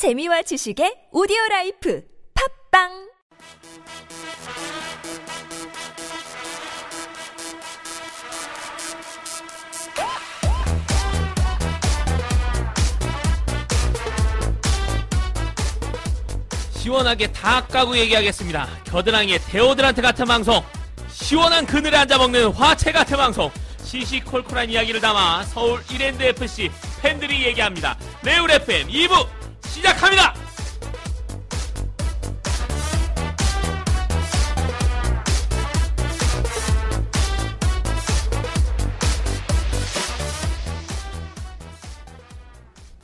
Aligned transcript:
재미와 0.00 0.40
지식의 0.40 1.08
오디오 1.12 1.36
라이프 1.50 2.02
팟빵 2.72 2.88
시원하게 16.70 17.30
다 17.32 17.66
까고 17.66 17.94
얘기하겠습니다. 17.98 18.68
겨드랑이에 18.84 19.36
데오드란트 19.50 20.00
같은 20.00 20.24
방송, 20.24 20.62
시원한 21.10 21.66
그늘에 21.66 21.98
앉아먹는 21.98 22.52
화채 22.52 22.92
같은 22.92 23.18
방송, 23.18 23.50
시시콜콜한 23.84 24.70
이야기를 24.70 25.02
담아 25.02 25.42
서울 25.42 25.82
이랜드 25.90 26.22
FC 26.22 26.70
팬들이 27.02 27.44
얘기합니다. 27.44 27.98
레울 28.22 28.50
FM 28.50 28.88
2부 28.88 29.39
시작합니다. 29.80 30.34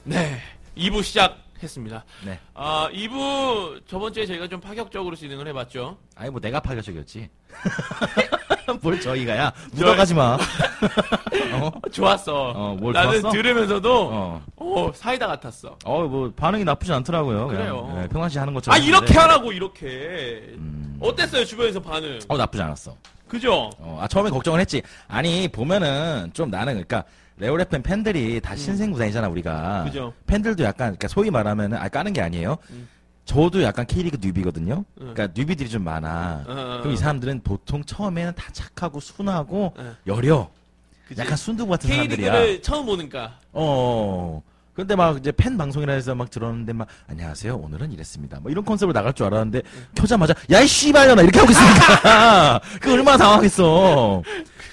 네, 0.05 0.41
2부 0.77 1.03
시작 1.03 1.46
했습니다. 1.63 2.05
네. 2.25 2.39
아, 2.55 2.89
2부 2.93 3.83
저번 3.87 4.13
주에 4.13 4.27
저희가 4.27 4.49
좀 4.49 4.61
파격적으로 4.61 5.17
진행을 5.17 5.47
해봤죠. 5.49 5.97
아니 6.15 6.31
뭐 6.31 6.41
내가 6.41 6.61
파격적이었지. 6.61 7.29
뭘 8.83 9.01
저희가야 9.01 9.53
묻어가지 9.73 10.15
마. 10.15 10.37
어? 11.55 11.71
좋았어. 11.93 12.51
어, 12.51 12.77
뭘 12.79 12.93
나는 12.93 13.21
좋았어? 13.21 13.31
들으면서도 13.31 14.09
어. 14.13 14.45
어, 14.57 14.93
사이다 14.95 15.27
같았어. 15.27 15.77
어, 15.85 16.03
뭐 16.05 16.33
반응이 16.35 16.65
나쁘지 16.65 16.93
않더라고요. 16.93 17.49
그래요. 17.49 17.93
네, 17.95 18.09
평상시 18.09 18.39
하는 18.39 18.53
것처럼. 18.55 18.75
아 18.75 18.83
이렇게 18.83 19.07
했는데. 19.07 19.21
하라고 19.21 19.53
이렇게. 19.53 19.87
음. 20.55 20.97
어땠어요 21.01 21.45
주변에서 21.45 21.81
반응? 21.81 22.19
어, 22.29 22.37
나쁘지 22.37 22.63
않았어. 22.63 22.97
그죠? 23.29 23.71
어, 23.79 23.99
아 24.01 24.09
처음에 24.09 24.31
걱정을 24.31 24.61
했지. 24.61 24.83
아니 25.09 25.49
보면은 25.49 26.31
좀 26.33 26.51
나는 26.51 26.73
그러니까 26.75 27.05
레오레 27.39 27.65
팬 27.65 27.83
팬들이 27.83 28.41
다 28.41 28.57
신생 28.57 28.91
구단이잖아 28.93 29.29
우리가. 29.29 29.83
음. 29.83 29.85
그죠. 29.87 30.13
팬들도 30.27 30.65
약간 30.65 30.89
그러니까 30.89 31.09
소위 31.09 31.31
말하면은 31.31 31.79
아 31.79 31.89
까는 31.89 32.13
게 32.13 32.21
아니에요. 32.23 32.57
음. 32.71 32.89
저도 33.25 33.63
약간 33.63 33.85
K리그 33.87 34.19
뉴비거든요. 34.21 34.85
그러니까 34.95 35.29
뉴비들이 35.35 35.69
좀 35.69 35.83
많아. 35.83 36.45
어, 36.47 36.51
어, 36.53 36.79
그럼 36.79 36.93
이 36.93 36.97
사람들은 36.97 37.41
보통 37.43 37.85
처음에는 37.85 38.35
다 38.35 38.45
착하고 38.53 39.01
순하고 39.01 39.75
어. 39.77 39.97
여려. 40.07 40.49
그지? 41.09 41.21
약간 41.21 41.37
순두부 41.37 41.71
같은 41.71 41.91
사람들이야. 41.91 42.33
K리그를 42.33 42.63
처음 42.63 42.87
보니까. 42.87 43.39
어. 43.53 44.43
근데 44.77 44.95
막 44.95 45.17
이제 45.17 45.33
팬 45.33 45.57
방송이라 45.57 45.95
해서 45.95 46.15
막 46.15 46.29
들었는데 46.29 46.75
막 46.75 46.87
안녕하세요 47.09 47.57
오늘은 47.57 47.93
이랬습니다. 47.93 48.39
뭐 48.41 48.51
이런 48.51 48.63
컨셉으로 48.63 48.93
나갈 48.93 49.15
줄 49.15 49.25
알았는데 49.25 49.63
켜자마자 49.95 50.35
야이 50.51 50.67
씨발년아 50.67 51.23
이렇게 51.23 51.39
하고 51.39 51.51
있으니까 51.51 52.61
그 52.81 52.93
얼마나 52.93 53.17
당황했어. 53.17 54.23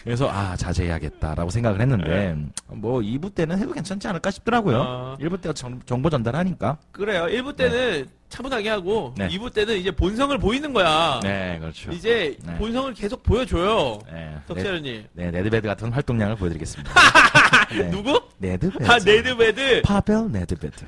그래서 0.04 0.30
아 0.30 0.58
자제해야겠다라고 0.58 1.50
생각을 1.50 1.80
했는데 1.80 2.36
뭐 2.68 3.00
2부 3.00 3.34
때는 3.34 3.58
해도 3.58 3.72
괜찮지 3.72 4.06
않을까 4.10 4.30
싶더라고요. 4.30 4.78
어. 4.78 5.18
1부 5.22 5.40
때가 5.40 5.54
정, 5.54 5.80
정보 5.86 6.10
전달하니까. 6.10 6.78
그래요. 6.92 7.28
1부 7.28 7.56
때는 7.56 8.06
차분하게 8.34 8.68
하고 8.70 9.14
네. 9.16 9.28
2부 9.28 9.54
때는 9.54 9.78
이제 9.78 9.92
본성을 9.92 10.36
보이는 10.40 10.74
거야. 10.74 11.20
네 11.22 11.58
그렇죠. 11.60 11.92
이제 11.92 12.36
네. 12.44 12.56
본성을 12.58 12.92
계속 12.96 13.22
보여줘요. 13.22 14.00
네, 14.12 14.14
네, 14.14 14.38
덕세련님. 14.48 15.06
네 15.14 15.30
네드베드 15.30 15.68
같은 15.68 15.92
활동량을 15.92 16.36
보여드리겠습니다. 16.38 16.92
네. 17.78 17.92
누구? 17.92 18.20
네드베드. 18.40 18.92
아 18.92 18.98
네드베드. 18.98 19.82
파벨 19.84 20.32
네드베드. 20.32 20.84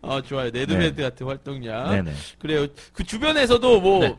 아 0.00 0.22
좋아요. 0.24 0.50
네드베드 0.50 1.02
같은 1.02 1.26
활동량. 1.26 1.90
네네. 1.90 2.12
그래요. 2.38 2.66
그 2.94 3.04
주변에서도 3.04 3.80
뭐 3.82 4.00
네. 4.00 4.16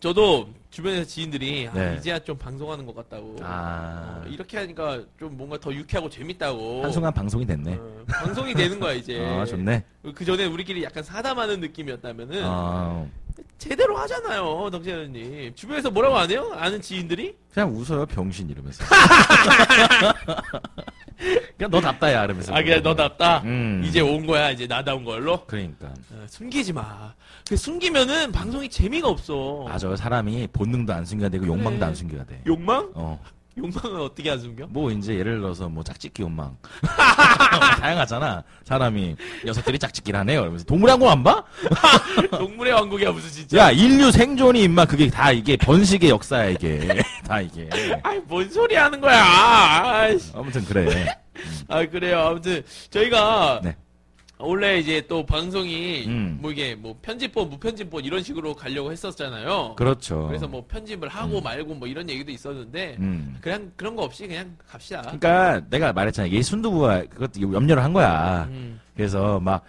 저도 0.00 0.50
주변에서 0.74 1.04
지인들이 1.04 1.68
아, 1.68 1.72
네. 1.72 1.96
이제야 2.00 2.18
좀 2.18 2.36
방송하는 2.36 2.84
것 2.84 2.96
같다고. 2.96 3.36
아 3.42 4.22
어, 4.24 4.28
이렇게 4.28 4.58
하니까 4.58 5.04
좀 5.16 5.36
뭔가 5.36 5.56
더 5.56 5.72
유쾌하고 5.72 6.10
재밌다고. 6.10 6.82
한순간 6.82 7.14
방송이 7.14 7.46
됐네. 7.46 7.76
어, 7.76 8.04
방송이 8.08 8.54
되는 8.54 8.80
거야 8.80 8.92
이제. 8.94 9.24
아 9.24 9.44
좋네. 9.44 9.84
그 10.16 10.24
전에 10.24 10.46
우리끼리 10.46 10.82
약간 10.82 11.04
사담하는 11.04 11.60
느낌이었다면은 11.60 12.40
아 12.42 13.06
제대로 13.56 13.96
하잖아요, 13.98 14.68
덕재현님. 14.72 15.54
주변에서 15.54 15.92
뭐라고 15.92 16.16
안 16.18 16.28
해요? 16.28 16.50
아는 16.54 16.80
지인들이? 16.80 17.36
그냥 17.52 17.72
웃어요 17.72 18.04
병신 18.06 18.50
이러면서. 18.50 18.84
그냥 21.56 21.70
너 21.70 21.80
답다야 21.80 22.24
이러면서. 22.24 22.54
아, 22.54 22.62
그냥 22.62 22.82
너답다. 22.82 23.42
음. 23.44 23.82
이제 23.84 24.00
온 24.00 24.26
거야, 24.26 24.50
이제 24.50 24.66
나다운 24.66 25.04
걸로. 25.04 25.44
그러니까 25.46 25.86
어, 26.12 26.24
숨기지 26.28 26.72
마. 26.72 27.12
그 27.48 27.56
숨기면은 27.56 28.32
방송이 28.32 28.68
재미가 28.68 29.08
없어. 29.08 29.64
맞아 29.68 29.94
사람이 29.94 30.48
본능도 30.52 30.92
안 30.92 31.04
숨겨야 31.04 31.28
되고 31.28 31.46
욕망도. 31.46 31.84
안 31.84 31.94
숨겨야 31.94 32.24
돼. 32.24 32.42
욕망? 32.46 32.90
어. 32.94 33.20
욕망은 33.56 34.00
어떻게 34.00 34.30
안 34.30 34.40
숨겨? 34.40 34.66
뭐 34.68 34.90
이제 34.90 35.14
예를 35.14 35.40
들어서 35.40 35.68
뭐 35.68 35.84
짝짓기 35.84 36.22
욕망 36.22 36.56
다양하잖아 37.80 38.42
사람이 38.64 39.14
녀석들이 39.44 39.78
짝짓기를 39.78 40.18
하네요 40.20 40.40
이러면서 40.42 40.64
동물의 40.64 40.92
왕국 40.94 41.08
안 41.08 41.22
봐? 41.22 41.44
동물의 42.36 42.72
왕국이야 42.72 43.12
무슨 43.12 43.30
진짜. 43.30 43.58
야 43.58 43.70
인류 43.70 44.10
생존이 44.10 44.62
임마 44.64 44.86
그게 44.86 45.08
다 45.08 45.30
이게 45.30 45.56
번식의 45.56 46.10
역사야 46.10 46.50
이게 46.50 47.00
다 47.26 47.40
이게 47.40 47.68
아이 48.02 48.18
뭔 48.26 48.48
소리 48.50 48.74
하는 48.74 49.00
거야. 49.00 49.22
아이씨. 49.24 50.32
아무튼 50.34 50.64
그래 50.64 51.06
아 51.68 51.84
그래요. 51.86 52.20
아무튼 52.20 52.62
저희가 52.90 53.60
네. 53.62 53.76
원래 54.38 54.78
이제 54.78 55.00
또 55.06 55.24
방송이 55.24 56.04
음. 56.06 56.38
뭐 56.40 56.50
이게 56.50 56.74
뭐 56.74 56.98
편집본, 57.00 57.50
무편집본 57.50 58.04
이런 58.04 58.22
식으로 58.22 58.54
가려고 58.54 58.90
했었잖아요. 58.90 59.74
그렇죠 59.76 60.26
그래서 60.26 60.48
뭐 60.48 60.64
편집을 60.66 61.08
하고 61.08 61.40
말고 61.40 61.74
뭐 61.74 61.86
이런 61.86 62.08
얘기도 62.08 62.32
있었는데 62.32 62.96
음. 62.98 63.36
그냥 63.40 63.70
그런 63.76 63.94
거 63.94 64.02
없이 64.02 64.26
그냥 64.26 64.56
갑시다. 64.68 65.02
그러니까 65.02 65.62
내가 65.70 65.92
말했잖아 65.92 66.26
이게 66.26 66.42
순두부가 66.42 67.04
그것도 67.04 67.52
염려를 67.52 67.82
한 67.82 67.92
거야 67.92 68.48
음. 68.50 68.80
그래서 68.96 69.38
막 69.38 69.62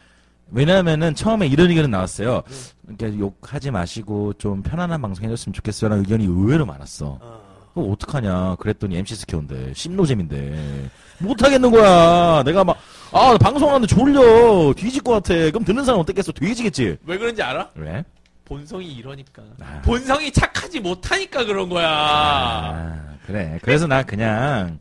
왜냐면은 0.51 1.13
처음에 1.15 1.47
이런 1.47 1.69
의견은 1.69 1.91
나왔어요. 1.91 2.41
그러니까 2.87 3.19
욕하지 3.19 3.71
마시고 3.71 4.33
좀 4.33 4.61
편안한 4.63 5.01
방송 5.01 5.25
해줬으면 5.25 5.53
좋겠어요라는 5.53 6.03
의견이 6.03 6.25
의외로 6.25 6.65
많았어. 6.65 7.19
어. 7.21 7.45
그거 7.73 7.91
어떡하냐 7.91 8.55
그랬더니 8.55 8.97
MC 8.97 9.15
스퀘어인데 9.15 9.73
심노잼인데 9.73 10.89
못하겠는 11.19 11.71
거야. 11.71 12.43
내가 12.43 12.63
막 12.63 12.77
아, 13.11 13.31
나 13.31 13.37
방송하는데 13.37 13.87
졸려 13.87 14.73
뒤질 14.75 15.01
것 15.01 15.13
같아. 15.13 15.33
그럼 15.33 15.63
듣는 15.63 15.85
사람 15.85 16.01
어떻겠어? 16.01 16.31
뒤지겠지. 16.31 16.97
왜 17.05 17.17
그런지 17.17 17.41
알아? 17.41 17.69
왜? 17.75 18.03
본성이 18.43 18.91
이러니까. 18.93 19.41
아. 19.61 19.81
본성이 19.83 20.31
착하지 20.31 20.79
못하니까 20.79 21.45
그런 21.45 21.69
거야. 21.69 21.87
아, 21.89 22.99
그래. 23.25 23.57
그래서 23.61 23.87
나 23.87 24.03
그냥 24.03 24.77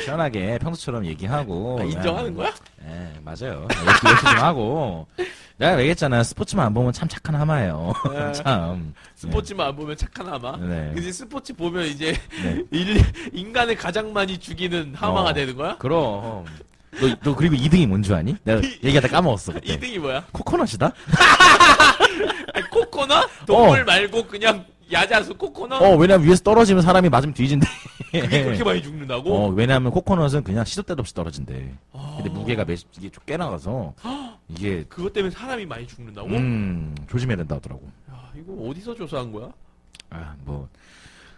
시원하게 0.00 0.58
평소처럼 0.58 1.04
얘기하고. 1.06 1.78
아, 1.80 1.84
인정하는 1.84 2.34
거야? 2.34 2.52
예, 2.86 3.12
맞아요. 3.22 3.66
이렇게, 3.70 4.08
이렇게 4.08 4.20
좀 4.20 4.38
하고. 4.38 5.06
내가 5.56 5.78
얘기했잖아. 5.78 6.22
스포츠만 6.24 6.66
안 6.66 6.74
보면 6.74 6.92
참 6.92 7.08
착한 7.08 7.36
하마예요. 7.36 7.92
네. 8.12 8.32
참. 8.42 8.92
스포츠만 9.14 9.68
안 9.68 9.76
보면 9.76 9.96
착한 9.96 10.26
하마. 10.26 10.56
네. 10.56 10.90
근데 10.94 11.12
스포츠 11.12 11.54
보면 11.54 11.86
이제 11.86 12.18
네. 12.42 12.62
일, 12.72 13.00
인간을 13.32 13.76
가장 13.76 14.12
많이 14.12 14.36
죽이는 14.38 14.94
하마가 14.96 15.30
어. 15.30 15.32
되는 15.32 15.56
거야? 15.56 15.76
그럼. 15.78 16.44
너, 17.00 17.08
너 17.24 17.34
그리고 17.34 17.54
2등이 17.56 17.86
뭔 17.88 18.02
줄 18.02 18.14
아니? 18.14 18.36
내가 18.44 18.60
얘기하다 18.82 19.08
까먹었어. 19.08 19.52
그때. 19.54 19.76
2등이 19.78 19.98
뭐야? 19.98 20.24
코코넛이다? 20.32 20.92
아니, 22.54 22.70
코코넛? 22.70 23.28
동물 23.46 23.84
말고 23.84 24.26
그냥 24.26 24.64
야자수 24.92 25.34
코코넛? 25.34 25.80
어, 25.82 25.96
왜냐면 25.96 26.26
위에서 26.26 26.42
떨어지면 26.42 26.82
사람이 26.82 27.08
맞으면 27.08 27.34
뒤진대. 27.34 27.66
그게 28.12 28.44
그렇게 28.44 28.62
많이 28.64 28.82
죽는다고? 28.82 29.32
어, 29.34 29.48
왜냐면 29.48 29.90
코코넛은 29.92 30.44
그냥 30.44 30.64
시도 30.64 30.82
때도 30.82 31.00
없이 31.00 31.14
떨어진대. 31.14 31.72
아. 31.92 32.14
근데 32.16 32.30
무게가 32.30 32.64
몇, 32.64 32.78
이게 32.98 33.08
좀 33.10 33.24
꽤 33.26 33.36
나가서, 33.36 33.94
이게, 34.48 34.84
그것 34.88 35.12
때문에 35.12 35.30
사람이 35.32 35.66
많이 35.66 35.86
죽는다고? 35.86 36.28
음, 36.28 36.94
조심해야 37.10 37.36
된다 37.38 37.56
하더라고. 37.56 37.90
야, 38.10 38.30
이거 38.36 38.52
어디서 38.68 38.94
조사한 38.94 39.32
거야? 39.32 39.48
아, 40.10 40.34
뭐, 40.44 40.68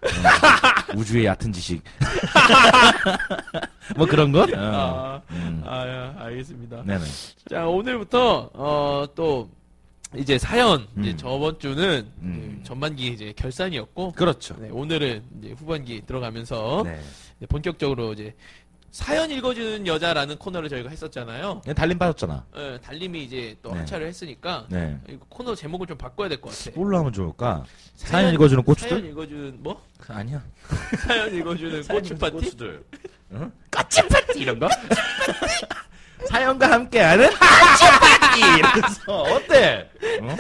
음, 0.03 0.99
우주의 0.99 1.25
얕은 1.27 1.53
지식. 1.53 1.83
뭐 3.97 4.07
그런 4.07 4.33
거? 4.33 4.41
어. 4.43 4.47
아, 4.57 5.23
음. 5.31 5.63
아, 5.65 5.89
야, 5.89 6.15
알겠습니다. 6.19 6.83
네네. 6.85 7.05
자, 7.49 7.67
오늘부터, 7.67 8.51
어, 8.53 9.07
또, 9.15 9.49
이제 10.15 10.39
사연, 10.39 10.87
이제 10.99 11.11
음. 11.11 11.17
저번 11.17 11.59
주는 11.59 12.11
음. 12.21 12.59
그 12.63 12.65
전반기 12.69 13.09
이제 13.09 13.33
결산이었고, 13.37 14.13
그렇죠. 14.13 14.55
네, 14.59 14.69
오늘은 14.71 15.23
이제 15.39 15.55
후반기 15.59 16.01
들어가면서 16.07 16.83
네. 16.85 17.01
이제 17.39 17.47
본격적으로 17.47 18.13
이제 18.13 18.35
사연 18.93 19.31
읽어주는 19.31 19.87
여자라는 19.87 20.39
코너를 20.39 20.71
저희가 20.71 20.89
했었잖아요. 20.89 21.61
그냥 21.63 21.75
달림 21.75 21.99
빠졌잖아. 21.99 22.47
예, 22.57 22.79
달님이 22.83 23.25
이제 23.25 23.55
또 23.63 23.73
네. 23.73 23.81
하차를 23.81 24.07
했으니까 24.07 24.67
네. 24.71 24.99
이거 25.09 25.27
코너 25.29 25.55
제목을 25.55 25.87
좀 25.87 25.99
바꿔야 25.99 26.29
될 26.31 26.41
것 26.41 26.57
같아. 26.57 26.75
뭘로 26.79 26.97
하면 26.99 27.13
좋을까? 27.13 27.65
사연 27.97 28.33
읽어주는 28.33 28.63
고추들? 28.63 28.89
사연 28.89 29.05
읽어주는 29.11 29.59
뭐? 29.63 29.83
그, 29.99 30.13
아니야. 30.15 30.43
사연 31.05 31.35
읽어주는 31.35 31.83
고추 31.89 32.17
파티? 32.17 32.33
고추들. 32.37 32.85
응? 33.33 33.53
까치 33.71 34.07
파티 34.09 34.39
이런 34.39 34.59
거? 34.59 34.69
사연과 36.31 36.71
함께하는 36.71 37.29
까치 37.31 37.85
파티! 38.01 38.16
이러면서, 38.39 39.23
어때? 39.23 39.91
어? 40.23 40.37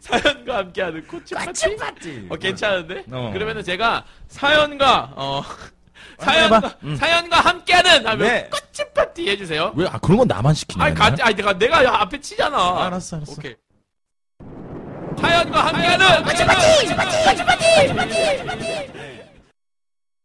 사연과 0.00 0.56
함께하는 0.58 1.06
코치 1.06 1.34
파티. 1.34 1.46
꼬치파티! 1.46 2.26
어, 2.30 2.36
괜찮은데? 2.36 3.04
어. 3.12 3.30
그러면은 3.32 3.62
제가 3.62 4.04
사연과, 4.28 5.12
어, 5.14 5.42
해봐. 6.20 6.24
사연과, 6.24 6.74
음. 6.84 6.96
사연과 6.96 7.40
함께하는 7.40 8.06
하면 8.06 8.18
네. 8.26 8.50
코치 8.50 8.84
파티 8.94 9.28
해주세요. 9.28 9.72
왜, 9.76 9.86
아, 9.86 9.98
그런 9.98 10.18
건 10.18 10.28
나만 10.28 10.54
시키냐? 10.54 10.84
아니, 10.84 10.94
가, 10.94 11.14
아니, 11.20 11.34
내가, 11.34 11.52
내가 11.58 12.02
앞에 12.02 12.20
치잖아. 12.20 12.86
알았어, 12.86 13.16
알았어. 13.16 13.32
오케이. 13.32 13.54
사연과 15.18 15.66
함께하는 15.66 16.22
코치 16.24 16.44
파티! 16.46 16.86
코치 16.86 17.44
파티! 17.44 17.64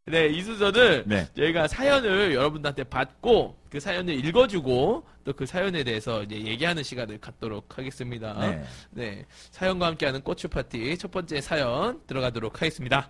네, 0.06 0.28
이 0.28 0.42
순서는 0.44 1.04
네. 1.06 1.28
저희가 1.36 1.68
사연을 1.68 2.34
여러분들한테 2.36 2.84
받고 2.84 3.58
그 3.74 3.80
사연을 3.80 4.24
읽어주고 4.24 5.04
또 5.26 5.34
그 5.34 5.48
사연에 5.48 5.84
대해서 5.84 6.22
이제 6.22 6.36
얘기하는 6.36 6.84
시간을 6.84 7.20
갖도록 7.20 7.78
하겠습니다. 7.78 8.34
네. 8.40 8.64
네, 8.92 9.26
사연과 9.50 9.88
함께하는 9.88 10.22
꼬추 10.22 10.48
파티 10.48 10.96
첫 10.98 11.10
번째 11.10 11.42
사연 11.42 12.00
들어가도록 12.06 12.62
하겠습니다. 12.62 13.10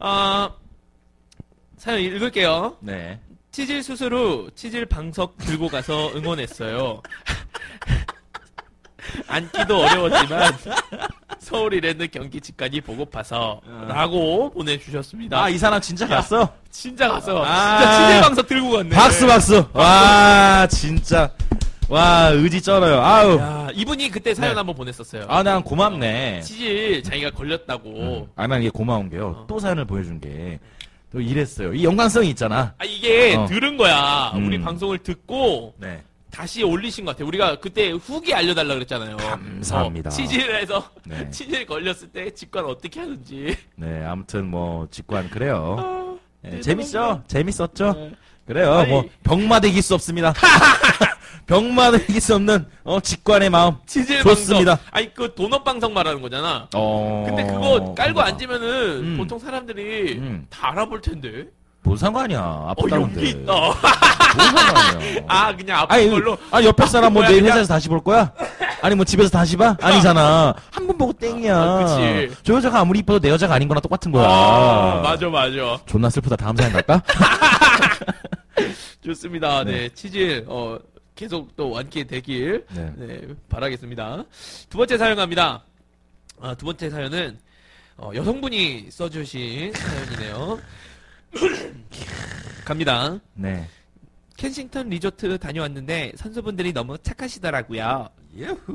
아, 0.00 0.52
사연 1.76 2.00
읽을게요. 2.00 2.78
네. 2.80 3.20
치질 3.52 3.84
수술 3.84 4.14
후 4.14 4.50
치질 4.56 4.86
방석 4.86 5.38
들고 5.38 5.68
가서 5.68 6.12
응원했어요. 6.16 7.00
앉기도 9.26 9.78
어려웠지만 9.84 10.52
서울 11.38 11.74
이랜드 11.74 12.06
경기 12.08 12.40
직관이 12.40 12.80
보고파서 12.80 13.60
라고 13.88 14.50
보내주셨습니다. 14.50 15.42
아, 15.44 15.48
이 15.48 15.58
사람 15.58 15.80
진짜 15.80 16.06
갔어? 16.06 16.48
진짜 16.70 17.08
갔어. 17.08 17.44
아. 17.44 17.78
진짜 17.78 18.06
치질 18.06 18.20
방석 18.22 18.46
들고 18.48 18.70
갔네. 18.70 18.90
박수, 18.90 19.26
박수! 19.26 19.66
와, 19.72 20.66
진짜. 20.68 21.30
와, 21.88 22.28
의지 22.30 22.62
쩔어요. 22.62 23.00
아우. 23.00 23.38
야, 23.38 23.68
이분이 23.74 24.10
그때 24.10 24.34
사연 24.34 24.52
네. 24.54 24.56
한번 24.56 24.74
보냈었어요. 24.74 25.26
아, 25.28 25.42
난 25.42 25.62
고맙네. 25.62 26.40
치질 26.40 27.02
자기가 27.02 27.30
걸렸다고. 27.32 28.28
아, 28.36 28.46
난 28.46 28.60
이게 28.62 28.70
고마운 28.70 29.10
게요. 29.10 29.36
어. 29.40 29.46
또 29.46 29.58
사연을 29.58 29.84
보여준 29.84 30.18
게. 30.20 30.58
또 31.12 31.20
이랬어요. 31.20 31.72
이 31.74 31.84
연관성이 31.84 32.30
있잖아. 32.30 32.74
아 32.76 32.84
이게 32.84 33.36
어. 33.36 33.46
들은 33.46 33.76
거야. 33.76 34.32
음. 34.34 34.46
우리 34.48 34.60
방송을 34.60 34.98
듣고 34.98 35.74
네. 35.78 36.02
다시 36.34 36.64
올리신 36.64 37.04
것 37.04 37.12
같아요. 37.12 37.28
우리가 37.28 37.60
그때 37.60 37.92
후기 37.92 38.34
알려달라 38.34 38.74
그랬잖아요. 38.74 39.16
감사합니다. 39.18 40.10
어, 40.10 40.12
치질에서 40.12 40.90
네. 41.06 41.30
치질 41.30 41.64
걸렸을 41.64 42.08
때 42.08 42.28
직관 42.32 42.64
어떻게 42.64 42.98
하는지. 42.98 43.56
네, 43.76 44.04
아무튼 44.04 44.50
뭐, 44.50 44.88
직관, 44.90 45.30
그래요. 45.30 45.76
아, 45.78 46.16
네, 46.42 46.50
네, 46.56 46.60
재밌죠? 46.60 47.22
재밌었죠? 47.28 47.92
네. 47.92 48.12
그래요. 48.46 48.72
아니. 48.74 48.90
뭐, 48.90 49.04
병마다 49.22 49.68
이길 49.68 49.80
수 49.80 49.94
없습니다. 49.94 50.34
병마다 51.46 51.98
이길 51.98 52.20
수 52.20 52.34
없는, 52.34 52.66
어, 52.82 52.98
직관의 52.98 53.50
마음. 53.50 53.76
치질 53.86 54.22
좋습니다. 54.24 54.74
방송. 54.74 54.90
아니 54.90 55.14
그 55.14 55.34
도넛 55.36 55.62
방송 55.62 55.94
말하는 55.94 56.20
거잖아. 56.20 56.68
어. 56.74 57.24
근데 57.28 57.44
그거 57.44 57.94
깔고 57.94 58.14
그거다. 58.14 58.26
앉으면은 58.26 58.68
음. 59.04 59.16
보통 59.18 59.38
사람들이 59.38 60.18
음. 60.18 60.46
다 60.50 60.72
알아볼 60.72 61.00
텐데. 61.00 61.46
뭔 61.84 61.98
상관이야. 61.98 62.40
어 62.40 62.70
아프다는데. 62.70 63.14
용기 63.20 63.30
있다. 63.30 63.52
뭔 63.52 63.74
상관이야. 64.56 65.24
아 65.28 65.54
그냥 65.54 65.78
아픈 65.80 65.94
아니, 65.96 66.08
걸로. 66.10 66.36
아, 66.50 66.62
옆에 66.62 66.86
사람 66.86 67.12
뭐 67.12 67.22
내일 67.26 67.44
회사에서 67.44 67.68
다시 67.74 67.88
볼 67.90 68.02
거야? 68.02 68.32
아니, 68.80 68.94
뭐 68.94 69.04
집에서 69.04 69.28
다시 69.30 69.56
봐? 69.56 69.76
아니잖아. 69.80 70.54
한 70.70 70.86
번 70.86 70.96
보고 70.98 71.12
땡이야. 71.12 71.56
아, 71.56 71.78
그치. 71.84 72.36
저 72.42 72.54
여자가 72.54 72.80
아무리 72.80 72.98
이뻐도 73.00 73.18
내 73.20 73.28
여자가 73.30 73.54
아닌 73.54 73.68
거나 73.68 73.80
똑같은 73.80 74.10
거야. 74.12 74.26
아, 74.28 75.00
맞아 75.02 75.28
맞아. 75.28 75.78
존나 75.86 76.08
슬프다. 76.10 76.36
다음 76.36 76.56
사연 76.56 76.72
갈까? 76.72 77.02
좋습니다. 79.04 79.64
네, 79.64 79.72
네. 79.72 79.88
치질 79.90 80.44
어 80.48 80.78
계속 81.14 81.54
또 81.56 81.70
완쾌 81.70 82.04
되길 82.04 82.64
네. 82.74 82.92
네, 82.96 83.20
바라겠습니다. 83.48 84.24
두 84.70 84.78
번째 84.78 84.96
사연 84.98 85.16
갑니다. 85.16 85.62
아, 86.40 86.54
두 86.54 86.64
번째 86.66 86.90
사연은 86.90 87.38
어, 87.96 88.10
여성분이 88.14 88.86
써주신 88.90 89.72
사연이네요. 89.72 90.58
갑니다. 92.64 93.20
네. 93.34 93.68
켄싱턴 94.36 94.88
리조트 94.88 95.38
다녀왔는데 95.38 96.12
선수분들이 96.16 96.72
너무 96.72 96.98
착하시더라고요. 96.98 98.08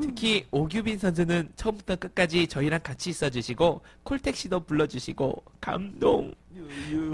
특히 0.00 0.46
오규빈 0.50 0.98
선수는 0.98 1.50
처음부터 1.54 1.96
끝까지 1.96 2.46
저희랑 2.46 2.80
같이 2.82 3.10
있어주시고 3.10 3.82
콜택시도 4.02 4.60
불러주시고 4.60 5.44
감동. 5.60 6.32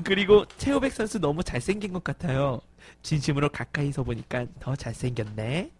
그리고 0.04 0.44
최호백 0.58 0.92
선수 0.92 1.18
너무 1.18 1.42
잘생긴 1.42 1.92
것 1.92 2.04
같아요. 2.04 2.60
진심으로 3.02 3.48
가까이서 3.48 4.04
보니까 4.04 4.46
더 4.60 4.76
잘생겼네. 4.76 5.70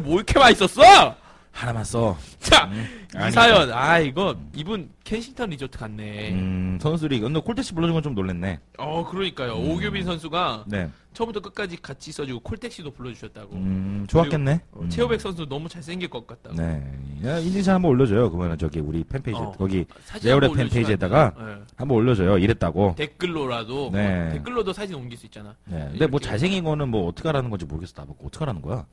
뭐 0.00 0.22
썼어? 0.54 1.16
하나만 1.54 1.84
써. 1.84 2.18
자, 2.40 2.64
음, 2.64 2.84
이. 3.28 3.30
사연. 3.30 3.70
아 3.72 4.00
이거 4.00 4.36
이분 4.56 4.90
켄싱턴 5.04 5.50
리조트 5.50 5.78
갔네. 5.78 6.32
음, 6.32 6.78
선수들이, 6.82 7.20
근데 7.20 7.38
콜택시 7.40 7.72
불러준 7.74 7.94
건 7.94 8.02
좀 8.02 8.14
놀랬네. 8.16 8.58
어 8.78 9.06
그러니까요. 9.08 9.54
오규빈 9.54 10.02
선수가 10.04 10.64
네. 10.66 10.90
처음부터 11.14 11.40
끝까지 11.40 11.80
같이 11.80 12.10
써주고 12.10 12.40
콜택시도 12.40 12.90
불러주셨다고. 12.90 13.54
음, 13.54 14.04
좋았겠네. 14.08 14.60
어, 14.72 14.80
음. 14.80 14.90
최호백 14.90 15.20
선수 15.20 15.46
너무 15.48 15.68
잘생길 15.68 16.10
것 16.10 16.26
같다고. 16.26 16.56
네. 16.56 16.82
야, 17.24 17.38
인증샷 17.38 17.76
한번 17.76 17.92
올려줘요. 17.92 18.30
그러면 18.32 18.58
저기 18.58 18.80
우리 18.80 19.04
팬페이지, 19.04 19.40
어. 19.40 19.52
거기 19.52 19.86
사진 20.04 20.30
레오레 20.30 20.48
한번 20.48 20.66
팬페이지에다가 20.66 21.32
안 21.36 21.46
돼요? 21.46 21.62
한번 21.76 21.98
올려줘요. 21.98 22.36
이랬다고. 22.38 22.94
네. 22.98 23.06
댓글로라도 23.06 23.90
네. 23.92 24.22
뭐 24.24 24.32
댓글로도 24.32 24.72
사진 24.72 24.96
옮길 24.96 25.16
수 25.16 25.26
있잖아. 25.26 25.54
네. 25.66 25.78
근데 25.92 26.06
뭐 26.08 26.18
이렇게. 26.18 26.26
잘생긴 26.26 26.64
거는 26.64 26.88
뭐 26.88 27.06
어떻게 27.06 27.28
하라는 27.28 27.48
건지 27.48 27.64
모르겠어. 27.64 27.92
나보고 28.02 28.26
어떻게 28.26 28.40
하라는 28.44 28.60
거야? 28.60 28.84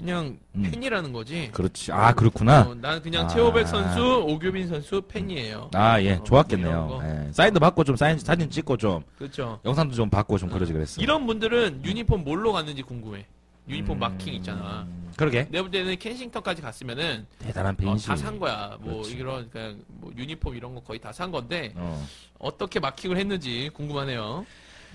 그냥 0.00 0.38
음. 0.54 0.62
팬이라는 0.70 1.12
거지. 1.12 1.50
그렇지. 1.52 1.92
아, 1.92 2.12
그렇구나. 2.14 2.62
어, 2.62 2.74
나는 2.74 3.02
그냥 3.02 3.26
아. 3.26 3.28
최호백 3.28 3.66
선수, 3.68 4.00
오규빈 4.26 4.66
선수 4.68 5.00
팬이에요. 5.02 5.70
아, 5.74 6.00
예. 6.02 6.12
어, 6.14 6.24
좋았겠네요. 6.24 6.86
거. 6.88 7.02
예. 7.04 7.32
사인도 7.32 7.60
받고 7.60 7.84
좀 7.84 7.96
사인, 7.96 8.18
사진 8.18 8.48
찍고 8.50 8.76
좀, 8.78 9.02
그렇죠. 9.18 9.60
영상도 9.64 9.94
좀 9.94 10.08
받고 10.08 10.38
좀 10.38 10.48
그러지 10.48 10.72
그랬어. 10.72 11.00
이런 11.00 11.26
분들은 11.26 11.84
유니폼 11.84 12.24
뭘로 12.24 12.52
갔는지 12.52 12.82
궁금해. 12.82 13.26
유니폼 13.68 13.96
음, 13.96 14.00
마킹 14.00 14.34
있잖아. 14.34 14.86
그러게. 15.16 15.46
내가 15.50 15.62
볼 15.64 15.70
때는 15.70 15.96
켄싱턴까지 15.98 16.62
갔으면은 16.62 17.26
대단한 17.38 17.74
어, 17.74 17.76
벤시. 17.76 18.06
다산 18.06 18.38
거야. 18.38 18.76
뭐 18.80 18.94
그렇지. 19.02 19.12
이런 19.12 19.50
그냥 19.50 19.78
뭐 19.88 20.10
유니폼 20.16 20.56
이런 20.56 20.74
거 20.74 20.80
거의 20.80 20.98
다 20.98 21.12
산 21.12 21.30
건데 21.30 21.72
어. 21.76 22.02
어떻게 22.38 22.80
마킹을 22.80 23.18
했는지 23.18 23.68
궁금하네요. 23.74 24.46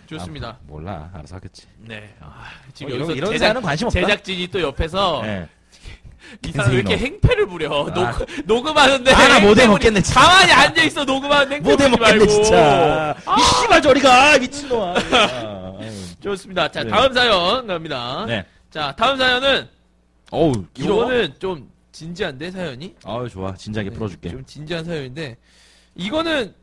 좋습니다. 0.08 0.48
아, 0.50 0.58
몰라. 0.68 1.10
알아서 1.14 1.36
하겠지. 1.36 1.68
네. 1.80 2.14
아, 2.20 2.50
뭐 2.64 2.72
지금 2.74 2.90
이런, 2.94 3.02
여기서 3.02 3.18
이런 3.18 3.32
제작, 3.32 3.46
사연은 3.46 3.62
관심 3.62 3.88
없다. 3.88 4.00
제작진이 4.00 4.48
또 4.48 4.62
옆에서 4.62 5.22
예. 5.26 5.48
이 6.46 6.52
사람 6.52 6.72
왜 6.72 6.78
이렇게 6.78 6.96
너. 6.96 7.02
행패를 7.02 7.46
부려? 7.48 7.88
아. 7.88 7.94
녹, 7.94 8.26
녹음하는데 8.46 9.12
아, 9.14 9.18
나 9.28 9.34
행패 9.36 9.48
못해 9.48 9.68
먹겠네, 9.68 10.02
진짜. 10.02 10.20
가만히 10.20 10.52
앉아 10.52 10.84
있어 10.84 11.06
녹음하는데 11.06 11.56
행패 11.56 11.70
못해 11.72 11.88
먹겠네. 11.90 12.28
진짜. 12.28 13.16
아, 13.26 13.36
이 13.38 13.44
씨발 13.62 13.82
저리 13.82 14.00
가! 14.02 14.38
미친놈아. 14.40 14.96
좋습니다. 16.22 16.72
자 16.72 16.84
네. 16.84 16.90
다음 16.90 17.14
사연 17.14 17.68
갑니다. 17.68 18.26
네. 18.26 18.46
자 18.72 18.94
다음 18.98 19.18
사연은 19.18 19.68
어우. 20.32 20.66
이거는 20.78 21.34
좀 21.40 21.70
진지한데 21.92 22.52
사연이? 22.52 22.96
아유, 23.06 23.30
좋아. 23.30 23.54
진지하게 23.54 23.90
네, 23.92 23.96
풀어줄게. 23.96 24.30
좀 24.32 24.44
진지한 24.46 24.84
사연인데 24.84 25.38
이거는 25.94 26.54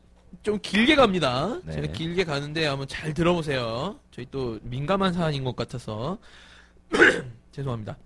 좀 0.41 0.59
길게 0.61 0.95
갑니다. 0.95 1.59
네. 1.63 1.73
제가 1.73 1.87
길게 1.93 2.23
가는데 2.23 2.65
한번 2.65 2.87
잘 2.87 3.13
들어보세요. 3.13 3.99
저희 4.11 4.25
또 4.31 4.59
민감한 4.63 5.13
사안인 5.13 5.43
것 5.43 5.55
같아서 5.55 6.17
죄송합니다. 7.51 7.97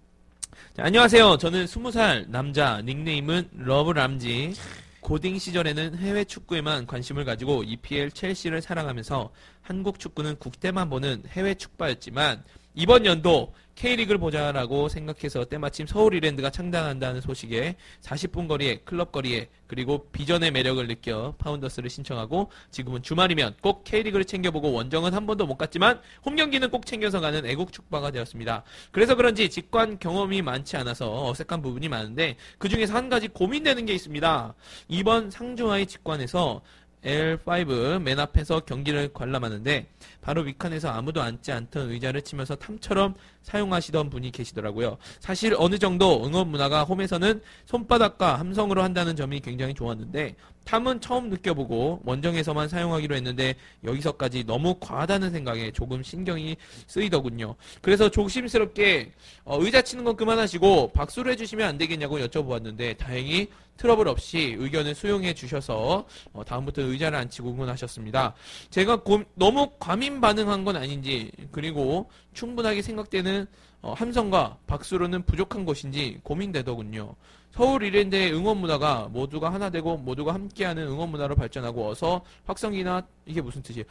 자, 0.75 0.83
안녕하세요. 0.83 1.37
저는 1.37 1.65
20살 1.65 2.29
남자 2.29 2.81
닉네임은 2.81 3.49
러브람지. 3.53 4.53
고딩 4.99 5.39
시절에는 5.39 5.97
해외 5.99 6.25
축구에만 6.25 6.85
관심을 6.85 7.23
가지고 7.23 7.63
EPL 7.63 8.11
첼시를 8.11 8.61
사랑하면서 8.61 9.31
한국 9.61 9.99
축구는 9.99 10.35
국대만 10.37 10.89
보는 10.89 11.23
해외 11.29 11.53
축바였지만 11.55 12.43
이번 12.75 13.05
연도 13.05 13.53
K리그를 13.77 14.17
보자라고 14.17 14.89
생각해서 14.89 15.45
때마침 15.45 15.85
서울 15.85 16.15
이랜드가 16.15 16.49
창단한다는 16.49 17.21
소식에 17.21 17.75
40분 18.01 18.47
거리에 18.47 18.77
클럽 18.77 19.11
거리에 19.11 19.49
그리고 19.67 20.07
비전의 20.11 20.49
매력을 20.49 20.85
느껴 20.87 21.35
파운더스를 21.37 21.89
신청하고 21.89 22.49
지금은 22.71 23.03
주말이면 23.03 23.57
꼭 23.61 23.83
K리그를 23.83 24.25
챙겨보고 24.25 24.71
원정은 24.71 25.13
한 25.13 25.27
번도 25.27 25.45
못 25.45 25.57
갔지만 25.57 26.01
홈 26.25 26.35
경기는 26.35 26.69
꼭 26.71 26.87
챙겨서 26.87 27.19
가는 27.19 27.45
애국 27.45 27.71
축바가 27.71 28.09
되었습니다. 28.09 28.63
그래서 28.91 29.13
그런지 29.13 29.47
직관 29.47 29.99
경험이 29.99 30.41
많지 30.41 30.75
않아서 30.77 31.29
어색한 31.29 31.61
부분이 31.61 31.87
많은데 31.87 32.35
그 32.57 32.69
중에서 32.69 32.95
한 32.95 33.09
가지 33.09 33.27
고민되는 33.27 33.85
게 33.85 33.93
있습니다. 33.93 34.55
이번 34.87 35.29
상주와의 35.29 35.85
직관에서 35.85 36.61
L5 37.03 38.01
맨 38.01 38.19
앞에서 38.19 38.61
경기를 38.61 39.13
관람하는데 39.13 39.87
바로 40.21 40.41
위칸에서 40.41 40.89
아무도 40.89 41.21
앉지 41.21 41.51
않던 41.51 41.91
의자를 41.91 42.21
치면서 42.21 42.55
탐처럼 42.55 43.15
사용하시던 43.47 44.09
분이 44.09 44.31
계시더라고요. 44.31 44.97
사실 45.19 45.55
어느 45.57 45.77
정도 45.79 46.25
응원 46.25 46.49
문화가 46.49 46.83
홈에서는 46.83 47.41
손바닥과 47.65 48.39
함성으로 48.39 48.83
한다는 48.83 49.15
점이 49.15 49.39
굉장히 49.39 49.73
좋았는데 49.73 50.35
탐은 50.65 50.99
처음 50.99 51.29
느껴보고 51.29 52.01
원정에서만 52.03 52.67
사용하기로 52.67 53.15
했는데 53.15 53.55
여기서까지 53.85 54.43
너무 54.43 54.75
과하다는 54.81 55.31
생각에 55.31 55.71
조금 55.71 56.03
신경이 56.03 56.57
쓰이더군요. 56.87 57.55
그래서 57.81 58.09
조심스럽게 58.09 59.13
어, 59.45 59.63
의자 59.63 59.81
치는 59.81 60.03
건 60.03 60.17
그만하시고 60.17 60.91
박수를 60.91 61.31
해주시면 61.31 61.65
안 61.65 61.77
되겠냐고 61.77 62.19
여쭤보았는데 62.19 62.97
다행히 62.97 63.47
트러블 63.77 64.07
없이 64.07 64.55
의견을 64.57 64.95
수용해 64.95 65.35
주셔서 65.35 66.05
어, 66.33 66.43
다음부터 66.43 66.81
의자를 66.81 67.17
안 67.17 67.29
치고 67.29 67.51
응원하셨습니다. 67.51 68.33
제가 68.71 68.97
고- 69.03 69.23
너무 69.35 69.69
과민 69.79 70.19
반응한 70.19 70.65
건 70.65 70.75
아닌지 70.75 71.31
그리고 71.51 72.09
충분하게 72.33 72.81
생각되는 72.81 73.36
어, 73.81 73.93
함성과 73.93 74.57
박수로는 74.67 75.23
부족한 75.23 75.65
것인지 75.65 76.19
고민되더군요. 76.23 77.13
서울 77.51 77.83
이랜드의 77.83 78.33
응원 78.33 78.57
문화가 78.57 79.07
모두가 79.11 79.51
하나 79.53 79.69
되고 79.69 79.97
모두가 79.97 80.33
함께하는 80.33 80.83
응원 80.87 81.09
문화로 81.09 81.35
발전하고 81.35 81.89
어서 81.89 82.21
확성기나 82.45 83.01
이게 83.25 83.41
무슨 83.41 83.61
뜻이에요? 83.61 83.85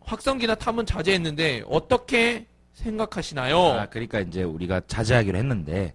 확성기나 0.00 0.54
탐은 0.54 0.86
자제했는데 0.86 1.64
어떻게 1.68 2.46
생각하시나요? 2.74 3.58
아, 3.58 3.86
그러니까 3.86 4.20
이제 4.20 4.42
우리가 4.42 4.80
자제하기로 4.86 5.36
했는데 5.38 5.94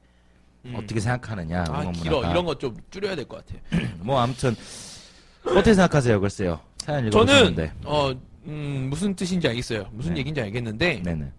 음. 0.65 0.73
어떻게 0.75 0.99
생각하느냐 0.99 1.63
아 1.69 1.81
응원 1.81 1.93
길어 1.93 2.17
문화가. 2.17 2.31
이런 2.33 2.45
거 2.45 2.55
좀 2.55 2.75
줄여야 2.91 3.15
될 3.15 3.25
것 3.25 3.45
같아요. 3.45 3.61
뭐 4.01 4.19
아무튼 4.19 4.55
어떻게 5.45 5.73
생각하세요, 5.73 6.19
글쎄요. 6.19 6.59
사연 6.77 7.09
저는 7.11 7.25
읽어보셨는데. 7.33 7.73
어 7.85 8.13
음, 8.45 8.87
무슨 8.89 9.15
뜻인지 9.15 9.47
알겠어요. 9.47 9.87
무슨 9.91 10.13
네. 10.13 10.19
얘기인지 10.19 10.41
알겠는데 10.41 11.01
네네. 11.03 11.31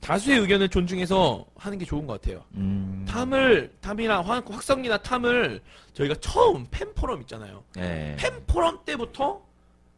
다수의 0.00 0.38
의견을 0.40 0.68
존중해서 0.68 1.44
하는 1.56 1.78
게 1.78 1.84
좋은 1.84 2.06
것 2.06 2.20
같아요. 2.20 2.44
음. 2.54 3.04
탐을 3.08 3.72
탐이나 3.80 4.20
확- 4.22 4.48
확성기나 4.50 4.98
탐을 4.98 5.60
저희가 5.94 6.14
처음 6.20 6.66
팬 6.70 6.92
포럼 6.94 7.20
있잖아요. 7.22 7.64
예. 7.78 8.14
팬 8.18 8.32
포럼 8.46 8.78
때부터 8.84 9.42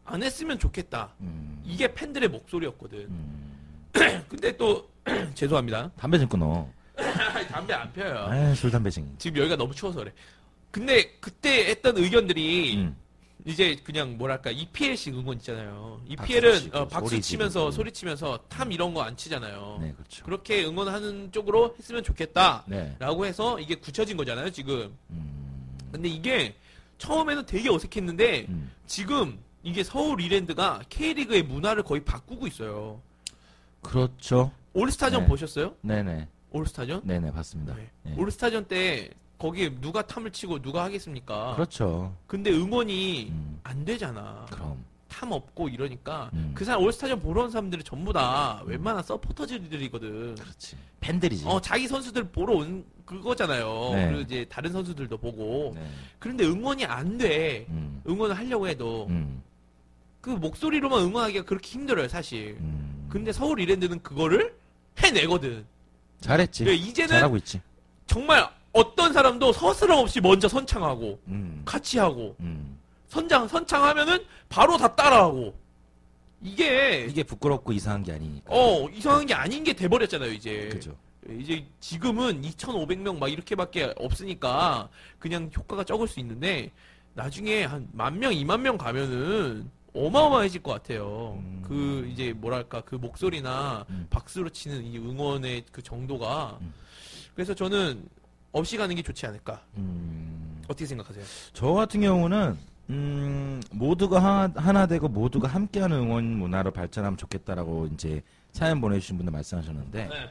안 0.05 0.23
했으면 0.23 0.59
좋겠다. 0.59 1.12
음. 1.21 1.61
이게 1.64 1.93
팬들의 1.93 2.28
목소리였거든. 2.31 2.99
음. 3.00 3.59
근데 4.28 4.57
또 4.57 4.88
죄송합니다. 5.35 5.90
담배 5.99 6.19
좀 6.19 6.28
끊어. 6.28 6.67
담배 7.50 7.75
안 7.75 7.93
펴요. 7.93 8.26
아, 8.31 8.55
술 8.55 8.71
담배 8.71 8.90
징. 8.90 9.14
지금 9.19 9.38
여기가 9.40 9.57
너무 9.57 9.75
추워서 9.75 10.00
그래. 10.00 10.12
근데 10.71 11.12
그때 11.21 11.67
했던 11.71 11.97
의견들이 11.97 12.76
음. 12.78 12.97
이제 13.49 13.76
그냥 13.83 14.19
뭐랄까 14.19 14.50
EPL식 14.50 15.14
응원 15.14 15.38
있잖아요. 15.38 16.02
EPL은 16.07 16.75
어, 16.75 16.87
박수 16.87 17.19
치면서. 17.21 17.71
소리 17.71 17.90
치면서 17.90 18.38
탐 18.49 18.71
이런 18.71 18.93
거 18.93 18.99
안 19.02 19.17
치잖아요. 19.17 19.78
네, 19.81 19.93
그렇죠. 19.93 20.23
그렇게 20.25 20.64
응원하는 20.67 21.33
쪽으로 21.33 21.75
했으면 21.78 22.02
좋겠다. 22.02 22.64
네. 22.67 22.95
라고 22.99 23.25
해서 23.25 23.59
이게 23.59 23.75
굳혀진 23.76 24.19
거잖아요, 24.19 24.50
지금. 24.50 24.95
음. 25.11 25.78
근데 25.90 26.09
이게 26.11 26.55
처음에는 26.99 27.47
되게 27.47 27.71
어색했는데 27.71 28.47
음. 28.50 28.71
지금 28.87 29.38
이게 29.62 29.83
서울 29.83 30.21
이랜드가 30.21 30.83
K리그의 30.90 31.45
문화를 31.45 31.85
거의 31.85 32.05
바꾸고 32.05 32.47
있어요. 32.49 33.00
그렇죠. 33.81 34.52
올스타전 34.75 35.23
네. 35.23 35.26
보셨어요? 35.28 35.75
네네. 35.81 36.28
올스타전? 36.50 37.00
네네, 37.05 37.31
봤습니다. 37.33 37.75
네. 37.75 37.88
예. 38.09 38.14
올스타전 38.17 38.67
때 38.67 39.09
거기에 39.38 39.75
누가 39.80 40.02
탐을 40.02 40.33
치고 40.33 40.61
누가 40.61 40.85
하겠습니까? 40.85 41.54
그렇죠. 41.54 42.14
근데 42.26 42.50
응원이 42.50 43.28
음. 43.30 43.61
안 43.62 43.85
되잖아. 43.85 44.47
그럼. 44.50 44.85
탐 45.09 45.33
없고 45.33 45.68
이러니까 45.71 46.30
음. 46.35 46.52
그 46.54 46.64
사람 46.64 46.83
올스타전 46.83 47.21
보러 47.21 47.42
온 47.42 47.50
사람들이 47.50 47.83
전부 47.83 48.12
다 48.12 48.62
웬만한 48.66 49.02
서포터즈들이거든. 49.02 50.35
그렇지. 50.35 50.76
팬들이지. 51.00 51.45
어 51.47 51.61
자기 51.61 51.88
선수들 51.88 52.25
보러 52.25 52.57
온 52.57 52.85
그거잖아요. 53.07 53.90
네. 53.95 54.07
그리고 54.07 54.21
이제 54.21 54.45
다른 54.49 54.71
선수들도 54.71 55.16
보고. 55.16 55.73
네. 55.75 55.90
그런데 56.18 56.45
응원이 56.45 56.85
안 56.85 57.16
돼. 57.16 57.66
음. 57.71 58.02
응원을 58.07 58.37
하려고 58.37 58.68
해도 58.68 59.07
음. 59.09 59.42
그 60.21 60.30
목소리로만 60.30 61.00
응원하기가 61.04 61.45
그렇게 61.45 61.68
힘들어요, 61.71 62.07
사실. 62.09 62.59
음. 62.61 63.07
근데 63.09 63.33
서울 63.33 63.61
이랜드는 63.61 64.02
그거를 64.02 64.54
해내거든. 64.99 65.64
잘했지. 66.21 66.64
그러니까 66.64 66.87
이제는 66.87 67.09
잘하고 67.09 67.37
있지. 67.38 67.61
정말 68.07 68.49
어떤 68.78 69.12
사람도 69.12 69.52
서스럼 69.52 69.99
없이 69.99 70.20
먼저 70.20 70.49
선창하고 70.49 71.18
음. 71.28 71.62
같이 71.64 71.99
하고 71.99 72.37
음. 72.40 72.78
선장 73.08 73.49
선창하면은 73.49 74.25
바로 74.49 74.76
다 74.76 74.94
따라하고 74.94 75.54
이게 76.42 77.06
이게 77.11 77.23
부끄럽고 77.25 77.73
이상한 77.73 78.02
게 78.04 78.12
아니니까. 78.12 78.44
어 78.49 78.88
이상한 78.90 79.26
게 79.26 79.35
아닌 79.35 79.64
게 79.64 79.73
돼버렸잖아요 79.73 80.30
이제 80.32 80.68
그죠. 80.70 80.97
이제 81.40 81.64
지금은 81.80 82.40
2,500명 82.42 83.18
막 83.18 83.28
이렇게밖에 83.28 83.92
없으니까 83.97 84.88
그냥 85.18 85.50
효과가 85.56 85.85
적을 85.85 86.06
수 86.06 86.20
있는데 86.20 86.70
나중에 87.14 87.64
한 87.64 87.88
만 87.92 88.18
명, 88.18 88.32
2만 88.32 88.61
명 88.61 88.78
가면은 88.78 89.68
어마어마해질 89.94 90.62
것 90.62 90.73
같아요. 90.73 91.38
음. 91.40 91.62
그 91.66 92.08
이제 92.12 92.32
뭐랄까 92.32 92.82
그 92.82 92.94
목소리나 92.94 93.85
음. 93.90 94.06
박수로 94.11 94.50
치는 94.50 94.85
이 94.85 94.97
응원의 94.99 95.64
그 95.73 95.82
정도가 95.82 96.58
음. 96.61 96.73
그래서 97.35 97.52
저는 97.54 98.06
없이 98.59 98.77
가는 98.77 98.95
게 98.95 99.03
좋지 99.03 99.27
않을까. 99.27 99.61
음. 99.77 100.62
어떻게 100.65 100.87
생각하세요? 100.87 101.25
저 101.53 101.73
같은 101.73 102.00
경우는 102.00 102.57
음, 102.91 103.61
모두가 103.71 104.23
하나, 104.23 104.53
하나 104.57 104.87
되고 104.87 105.09
모두가 105.09 105.49
함께하는 105.49 105.97
응원 105.97 106.25
문화로 106.25 106.71
발전하면 106.73 107.17
좋겠다라고 107.17 107.88
이제 107.95 108.23
사연 108.53 108.81
보내주신 108.81 109.17
분들 109.17 109.33
말씀하셨는데 109.33 110.09
네. 110.09 110.31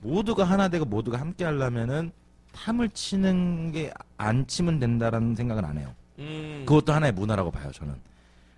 모두가 0.00 0.44
하나 0.44 0.68
되고 0.68 0.84
모두가 0.84 1.18
함께 1.18 1.44
하려면은 1.44 2.12
탐을 2.52 2.88
치는 2.90 3.72
게 3.72 3.92
안 4.18 4.46
치면 4.46 4.78
된다라는 4.78 5.34
생각은 5.34 5.64
안 5.64 5.78
해요. 5.78 5.94
음. 6.18 6.64
그것도 6.66 6.92
하나의 6.92 7.12
문화라고 7.12 7.50
봐요, 7.50 7.70
저는. 7.72 7.94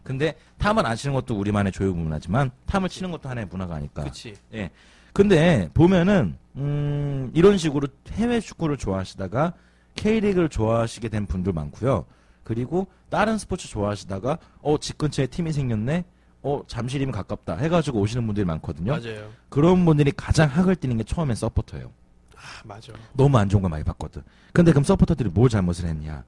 근데 0.05 0.35
탐을 0.59 0.87
안 0.87 0.97
치는 0.97 1.15
것도 1.15 1.37
우리만의 1.39 1.73
조용 1.73 2.03
문화지만 2.03 2.51
탐을 2.67 2.89
치는 2.89 3.11
것도 3.11 3.29
하나의 3.29 3.47
문화가 3.51 3.75
아닐까. 3.75 4.05
그치. 4.05 4.35
예. 4.55 4.71
근데 5.13 5.69
보면은 5.75 6.37
음, 6.59 7.31
이런 7.35 7.57
식으로 7.57 7.87
해외 8.13 8.41
축구를 8.41 8.77
좋아하시다가 8.77 9.55
K리그를 9.95 10.49
좋아하시게 10.49 11.09
된 11.09 11.27
분들 11.27 11.53
많고요. 11.53 12.05
그리고 12.45 12.87
다른 13.11 13.39
스포츠 13.39 13.69
좋아하시다가 13.69 14.39
어, 14.61 14.79
집 14.79 14.99
근처에 14.99 15.27
팀이 15.27 15.53
생겼네. 15.53 16.05
어, 16.43 16.63
잠실이면 16.67 17.13
가깝다 17.13 17.57
해가지고 17.57 18.01
오시는 18.01 18.27
분들이 18.27 18.45
많거든요. 18.45 18.93
맞아요. 18.93 19.31
그런 19.49 19.85
분들이 19.85 20.13
가장 20.13 20.49
학을 20.49 20.77
뛰는 20.77 20.97
게 20.97 21.05
처음엔 21.05 21.35
서포터예요. 21.37 21.91
아, 22.37 22.41
맞아. 22.65 22.93
너무 23.13 23.37
안 23.39 23.49
좋은 23.49 23.63
걸 23.63 23.71
많이 23.71 23.83
봤거든. 23.85 24.23
근데 24.53 24.71
그럼 24.71 24.85
서포터들이 24.85 25.31
뭘 25.31 25.49
잘못을 25.49 25.87
했냐? 25.89 26.25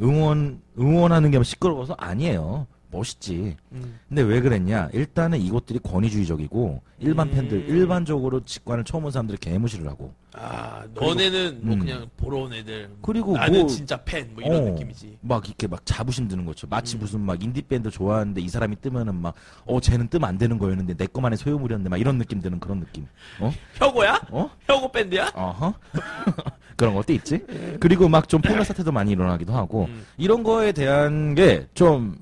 응원 0.00 0.60
응원하는 0.78 1.30
게 1.30 1.42
시끄러워서 1.42 1.94
아니에요. 1.98 2.66
멋있지. 2.92 3.56
음. 3.72 3.98
근데 4.08 4.22
왜 4.22 4.40
그랬냐? 4.40 4.90
일단은 4.92 5.40
이것들이 5.40 5.80
권위주의적이고 5.80 6.82
일반 7.00 7.28
음. 7.28 7.32
팬들 7.34 7.68
일반적으로 7.68 8.40
직관을 8.44 8.84
처음 8.84 9.04
온 9.06 9.10
사람들이 9.10 9.38
개무시를 9.38 9.88
하고 9.88 10.14
아, 10.34 10.84
너네는 10.94 11.60
뭐 11.62 11.74
음. 11.74 11.80
그냥 11.80 12.08
보러 12.16 12.38
온 12.38 12.52
애들. 12.52 12.90
그리고 13.02 13.36
나는 13.36 13.60
뭐 13.60 13.68
진짜 13.68 13.96
팬, 14.04 14.30
뭐 14.34 14.42
이런 14.44 14.62
어, 14.62 14.70
느낌이지. 14.70 15.18
막 15.22 15.46
이렇게 15.46 15.66
막 15.66 15.84
자부심 15.84 16.28
드는 16.28 16.44
거죠. 16.46 16.66
마치 16.70 16.96
음. 16.96 17.00
무슨 17.00 17.20
막 17.20 17.42
인디 17.42 17.60
밴드 17.62 17.90
좋아하는데 17.90 18.40
이 18.40 18.48
사람이 18.48 18.76
뜨면은 18.80 19.14
막 19.16 19.34
어 19.66 19.80
쟤는 19.80 20.08
뜨면 20.08 20.28
안 20.28 20.38
되는 20.38 20.58
거였는데 20.58 20.94
내 20.94 21.06
거만의 21.06 21.36
소유물이었는데 21.38 21.88
막 21.90 21.98
이런 21.98 22.18
느낌 22.18 22.40
드는 22.40 22.60
그런 22.60 22.80
느낌. 22.80 23.06
어? 23.40 23.52
혁오야? 23.76 24.20
어? 24.30 24.50
혁오 24.66 24.90
밴드야? 24.92 25.30
어허. 25.34 25.74
그런 26.76 26.94
것도 26.94 27.12
있지. 27.12 27.44
그리고 27.80 28.08
막 28.08 28.28
좀 28.28 28.40
폭력 28.40 28.64
사태도 28.64 28.90
많이 28.92 29.12
일어나기도 29.12 29.52
하고 29.52 29.84
음. 29.90 30.04
이런 30.16 30.42
거에 30.42 30.72
대한 30.72 31.34
게 31.34 31.66
좀 31.74 32.16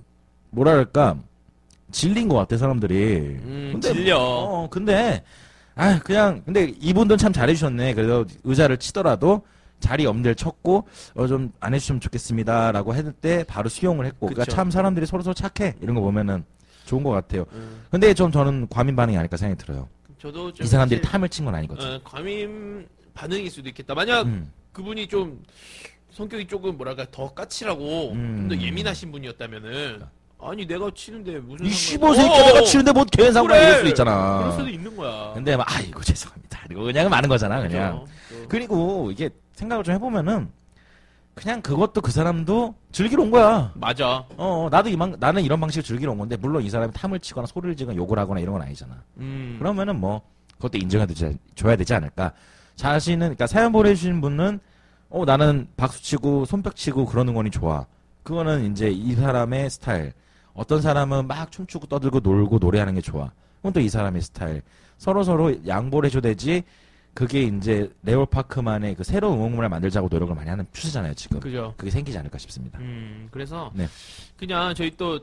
뭐랄까 0.51 1.17
질린 1.93 2.29
것 2.29 2.37
같아 2.37 2.57
사람들이. 2.57 2.95
음, 3.43 3.81
질려. 3.83 4.19
어 4.19 4.69
근데 4.71 5.23
아 5.75 5.99
그냥 6.01 6.43
근데 6.45 6.73
이분들은 6.81 7.19
참 7.19 7.33
잘해주셨네. 7.33 7.95
그래서 7.95 8.25
의자를 8.45 8.77
치더라도 8.79 9.43
자리 9.81 10.05
엄대를 10.07 10.35
쳤고 10.35 10.87
어 11.15 11.27
좀 11.27 11.51
안 11.61 11.75
해주시면 11.75 12.01
좋겠습니다라고 12.01 12.95
했을 12.95 13.13
때 13.13 13.45
바로 13.45 13.69
수용을 13.69 14.07
했고 14.07 14.27
그러니까 14.27 14.45
그쵸. 14.45 14.55
참 14.57 14.71
사람들이 14.71 15.07
서로 15.07 15.23
서로 15.23 15.35
착해 15.35 15.77
이런 15.81 15.95
거 15.95 16.01
보면은 16.03 16.45
좋은 16.85 17.03
것 17.03 17.11
같아요. 17.11 17.47
음. 17.53 17.83
근데 17.91 18.13
좀 18.15 18.31
저는 18.31 18.67
과민 18.69 18.95
반응이 18.97 19.17
아닐까 19.17 19.37
생각이 19.37 19.63
들어요. 19.65 19.89
저도 20.19 20.53
좀 20.53 20.65
이 20.65 20.69
사람들이 20.69 21.01
사실, 21.01 21.11
탐을 21.13 21.29
친 21.31 21.45
건 21.47 21.55
아니거든. 21.55 21.95
어, 21.95 22.01
과민 22.05 22.87
반응일 23.15 23.51
수도 23.51 23.69
있겠다. 23.71 23.95
만약 23.95 24.27
음. 24.27 24.53
그분이 24.73 25.07
좀 25.09 25.43
성격이 26.13 26.47
조금 26.47 26.77
뭐랄까 26.77 27.07
더 27.11 27.33
까칠하고 27.33 28.13
음. 28.13 28.49
좀더 28.49 28.63
예민하신 28.65 29.11
분이었다면은 29.13 30.03
아니 30.43 30.67
내가 30.67 30.91
치는데 30.95 31.39
무슨 31.41 31.67
이 31.67 31.71
상관- 31.71 32.13
15세끼 32.13 32.31
어, 32.31 32.47
내가 32.47 32.63
치는데 32.65 32.93
뭐 32.93 33.05
개인 33.05 33.33
상관 33.33 33.57
그래. 33.57 33.63
이럴 33.63 33.77
수도 33.79 33.89
있잖아. 33.89 34.39
그럴 34.39 34.53
수도 34.53 34.69
있는 34.69 34.97
거야. 34.97 35.33
근데 35.35 35.57
막 35.57 35.67
아이고 35.77 36.03
죄송합니다. 36.03 36.61
그리고 36.67 36.83
그냥 36.85 37.11
많은 37.11 37.29
거잖아 37.29 37.61
그냥. 37.61 38.01
그죠? 38.29 38.43
또. 38.43 38.49
그리고 38.49 39.11
이게 39.11 39.29
생각을 39.55 39.85
좀 39.85 39.95
해보면은 39.95 40.49
그냥 41.35 41.63
그것도 41.63 42.01
그 42.01 42.11
사람도 42.11 42.75
즐기러 42.93 43.23
온 43.23 43.31
거야. 43.31 43.73
맞아. 43.75 44.25
어, 44.37 44.69
나도 44.71 44.89
이만, 44.91 45.17
나는 45.21 45.43
이런 45.43 45.59
방식을 45.61 45.83
즐기러 45.83 46.11
온 46.13 46.19
건데, 46.19 46.37
물론 46.37 46.63
이 46.63 46.69
사람이 46.69 46.93
탐을 46.93 47.21
치거나 47.21 47.47
소리를 47.47 47.77
지거나 47.77 47.97
욕을 47.97 48.19
하거나 48.19 48.41
이런 48.41 48.55
건 48.55 48.63
아니잖아. 48.63 49.03
음. 49.19 49.57
그러면은 49.59 49.99
뭐, 50.01 50.21
그것도 50.57 50.77
인정해줘야 50.77 51.77
되지 51.79 51.95
않을까. 51.95 52.33
자신은, 52.77 53.19
그러니까 53.21 53.47
사연 53.47 53.73
보내주신 53.73 54.21
분은, 54.21 54.61
어, 55.09 55.25
나는 55.25 55.69
박수 55.79 56.03
치고 56.03 56.45
손뼉 56.45 56.77
치고 56.77 57.07
그러는 57.07 57.33
거니 57.33 57.51
좋아. 57.51 57.87
그거는 58.23 58.73
이제 58.73 58.91
이 58.91 59.15
사람의 59.15 59.71
스타일. 59.71 60.13
어떤 60.61 60.83
사람은 60.83 61.27
막 61.27 61.51
춤추고 61.51 61.87
떠들고 61.87 62.21
놀고 62.21 62.59
노래하는 62.59 62.95
게 62.95 63.01
좋아. 63.01 63.33
그건 63.57 63.73
또 63.73 63.81
이 63.81 63.89
사람의 63.89 64.21
스타일. 64.21 64.61
서로 64.99 65.23
서로 65.23 65.55
양보를 65.67 66.09
해줘 66.09 66.21
되지. 66.21 66.65
그게 67.15 67.45
이제 67.45 67.91
레오파크만의 68.03 68.95
그 68.95 69.03
새로운 69.03 69.39
응원문을 69.39 69.71
만들자고 69.71 70.09
노력을 70.11 70.35
많이 70.35 70.51
하는 70.51 70.67
추세잖아요, 70.73 71.15
지금. 71.15 71.41
그죠. 71.41 71.73
그게 71.79 71.91
생기지 71.91 72.17
않을까 72.19 72.37
싶습니다. 72.37 72.79
음, 72.79 73.27
그래서 73.31 73.73
네. 73.75 73.89
그냥 74.37 74.75
저희 74.75 74.95
또 74.99 75.19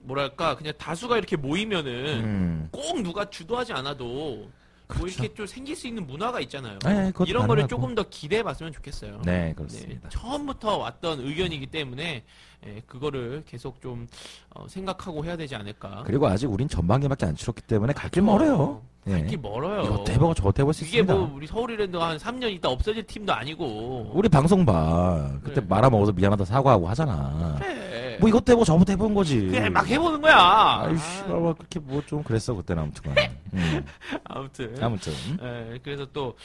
뭐랄까 0.00 0.56
그냥 0.56 0.72
다수가 0.78 1.18
이렇게 1.18 1.36
모이면은 1.36 2.24
음. 2.24 2.68
꼭 2.72 3.02
누가 3.02 3.28
주도하지 3.28 3.74
않아도 3.74 4.48
뭐 4.94 5.04
그렇죠. 5.06 5.22
이렇게 5.22 5.34
좀 5.34 5.46
생길 5.46 5.76
수 5.76 5.86
있는 5.86 6.06
문화가 6.06 6.40
있잖아요. 6.40 6.78
네, 6.84 7.06
그것도 7.12 7.28
이런 7.30 7.46
거를 7.46 7.62
가능하고. 7.62 7.68
조금 7.68 7.94
더 7.94 8.04
기대해 8.10 8.42
봤으면 8.42 8.72
좋겠어요. 8.72 9.20
네, 9.24 9.46
네, 9.48 9.54
그렇습니다. 9.54 10.08
처음부터 10.08 10.76
왔던 10.78 11.20
의견이기 11.20 11.66
때문에 11.66 12.24
예, 12.66 12.82
그거를 12.86 13.42
계속 13.46 13.80
좀 13.80 14.06
어, 14.54 14.66
생각하고 14.68 15.24
해야 15.24 15.36
되지 15.36 15.54
않을까. 15.56 16.02
그리고 16.06 16.26
아직 16.28 16.46
우린 16.50 16.68
전반기밖에 16.68 17.26
안 17.26 17.34
치렀기 17.34 17.62
때문에 17.62 17.92
갈 17.94 18.10
길 18.10 18.22
멀어요. 18.22 18.82
갈 19.06 19.20
예. 19.20 19.24
길 19.26 19.38
멀어요. 19.38 19.82
이것도 19.82 20.12
해보고 20.12 20.34
저것도 20.34 20.60
해볼 20.60 20.74
수 20.74 20.84
이게 20.84 20.98
있습니다. 20.98 21.14
뭐 21.14 21.32
우리 21.34 21.46
서울이랜드가 21.46 22.10
한 22.10 22.18
3년 22.18 22.52
있다 22.52 22.68
없어질 22.68 23.06
팀도 23.06 23.32
아니고. 23.32 24.10
우리 24.14 24.28
방송 24.28 24.66
봐. 24.66 25.30
그때 25.42 25.54
그래. 25.54 25.66
말아먹어서 25.68 26.12
미안하다 26.12 26.44
사과하고 26.44 26.86
하잖아. 26.88 27.56
그래. 27.58 27.89
뭐 28.20 28.28
이것도 28.28 28.52
해보고 28.52 28.64
저것도 28.64 28.92
해본 28.92 29.14
거지. 29.14 29.46
그냥 29.48 29.72
막 29.72 29.86
해보는 29.86 30.20
거야. 30.20 30.82
아이씨, 30.84 31.22
뭐 31.24 31.54
그렇게 31.54 31.80
뭐 31.80 32.02
좀 32.06 32.22
그랬어 32.22 32.54
그때는 32.54 32.82
아무튼. 32.84 33.14
음. 33.54 33.84
아무튼. 34.24 34.76
아무튼. 34.82 35.12
예, 35.42 35.78
그래서 35.82 36.06
또 36.12 36.36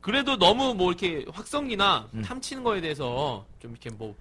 그래도 0.00 0.36
너무 0.36 0.74
뭐 0.74 0.90
이렇게 0.92 1.24
확성기나 1.32 2.08
음. 2.14 2.22
탐치는 2.22 2.62
거에 2.62 2.80
대해서 2.80 3.44
좀 3.60 3.70
이렇게 3.72 3.90
뭐 3.90 4.14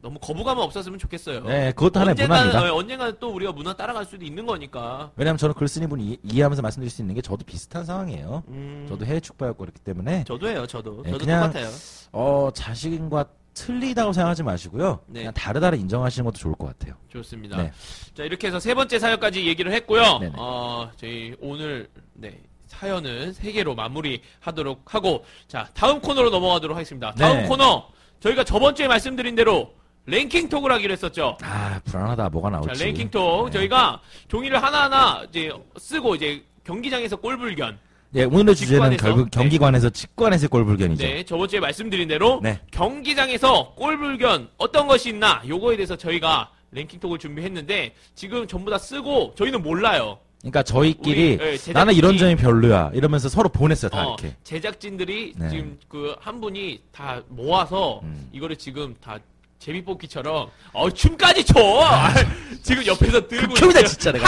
너무 0.00 0.18
거부감은 0.20 0.62
없었으면 0.62 0.98
좋겠어요. 0.98 1.40
네, 1.44 1.72
그것도 1.72 2.00
하나의 2.00 2.12
언젠가는, 2.12 2.46
문화입니다. 2.46 2.72
어, 2.74 2.76
언젠가는 2.78 3.16
또 3.20 3.30
우리가 3.30 3.52
문화 3.52 3.74
따라갈 3.74 4.04
수도 4.04 4.24
있는 4.24 4.46
거니까. 4.46 5.10
왜냐면 5.16 5.38
저는 5.38 5.54
글 5.54 5.66
쓰는 5.68 5.88
분 5.88 6.00
이, 6.00 6.16
이해하면서 6.22 6.62
말씀드릴 6.62 6.90
수 6.90 7.02
있는 7.02 7.14
게 7.14 7.20
저도 7.22 7.44
비슷한 7.44 7.84
상황이에요. 7.84 8.42
음, 8.48 8.86
저도 8.88 9.04
해외 9.06 9.18
축구였고 9.20 9.58
그렇기 9.58 9.80
때문에 9.80 10.24
저도 10.24 10.48
해요, 10.48 10.66
저도. 10.66 11.02
네, 11.04 11.10
저도 11.12 11.24
그냥- 11.24 11.46
똑같아요. 11.52 11.70
어 12.12 12.50
자신과 12.54 13.24
틀리다고 13.58 14.12
생각하지 14.12 14.42
마시고요. 14.42 15.00
네. 15.06 15.20
그냥 15.20 15.34
다르다를 15.34 15.78
인정하시는 15.78 16.24
것도 16.24 16.38
좋을 16.38 16.54
것 16.54 16.66
같아요. 16.66 16.94
좋습니다. 17.08 17.56
네. 17.56 17.72
자, 18.14 18.22
이렇게 18.24 18.46
해서 18.46 18.60
세 18.60 18.74
번째 18.74 18.98
사연까지 18.98 19.46
얘기를 19.46 19.72
했고요. 19.72 20.18
네네. 20.18 20.32
어, 20.36 20.90
저희 20.96 21.34
오늘, 21.40 21.88
네. 22.14 22.40
사연은 22.66 23.32
세 23.32 23.50
개로 23.52 23.74
마무리하도록 23.74 24.94
하고, 24.94 25.24
자, 25.48 25.68
다음 25.74 26.00
코너로 26.00 26.30
넘어가도록 26.30 26.76
하겠습니다. 26.76 27.12
다음 27.14 27.38
네. 27.38 27.48
코너, 27.48 27.88
저희가 28.20 28.44
저번 28.44 28.74
주에 28.74 28.86
말씀드린 28.86 29.34
대로 29.34 29.72
랭킹 30.06 30.48
톡을 30.48 30.72
하기로 30.72 30.92
했었죠. 30.92 31.36
아 31.42 31.80
불안하다 31.84 32.30
뭐가 32.30 32.50
나올지. 32.50 32.78
자, 32.78 32.84
랭킹톡. 32.84 33.46
네. 33.46 33.58
저희가 33.58 34.00
종이를 34.28 34.62
하나하나 34.62 35.24
이제 35.28 35.52
쓰고 35.76 36.14
이제 36.14 36.42
경기장에서 36.64 37.16
골 37.16 37.36
불견. 37.36 37.78
예, 38.14 38.24
오늘의 38.24 38.56
주제는 38.56 38.92
직관에서? 38.92 39.02
결국 39.04 39.30
경기관에서 39.30 39.90
직관에서 39.90 40.48
골불견이죠. 40.48 41.04
네, 41.04 41.22
저번 41.24 41.46
주에 41.48 41.60
말씀드린 41.60 42.08
대로 42.08 42.40
네. 42.42 42.58
경기장에서 42.70 43.74
골불견 43.76 44.48
어떤 44.56 44.86
것이 44.86 45.10
있나 45.10 45.42
요거에 45.46 45.76
대해서 45.76 45.94
저희가 45.96 46.50
랭킹톡을 46.70 47.18
준비했는데 47.18 47.94
지금 48.14 48.46
전부 48.46 48.70
다 48.70 48.78
쓰고 48.78 49.34
저희는 49.36 49.62
몰라요. 49.62 50.18
그러니까 50.40 50.62
저희끼리 50.62 51.34
우리, 51.34 51.44
예, 51.44 51.56
제작진이- 51.56 51.72
나는 51.74 51.94
이런 51.94 52.16
점이 52.16 52.36
별로야 52.36 52.92
이러면서 52.94 53.28
서로 53.28 53.48
보냈어요 53.48 53.90
다 53.90 54.06
어, 54.06 54.16
이렇게. 54.18 54.36
제작진들이 54.44 55.34
네. 55.36 55.50
지금 55.50 55.78
그 55.88 56.16
한 56.20 56.40
분이 56.40 56.80
다 56.92 57.20
모아서 57.28 58.00
음. 58.04 58.28
이거를 58.32 58.56
지금 58.56 58.94
다 59.02 59.18
제비뽑기처럼 59.58 60.50
어 60.72 60.90
춤까지 60.90 61.44
춰 61.44 61.54
지금 62.62 62.86
옆에서 62.86 63.26
들고 63.26 63.54
있어요. 63.54 63.84
진짜 63.84 64.12
내가. 64.12 64.26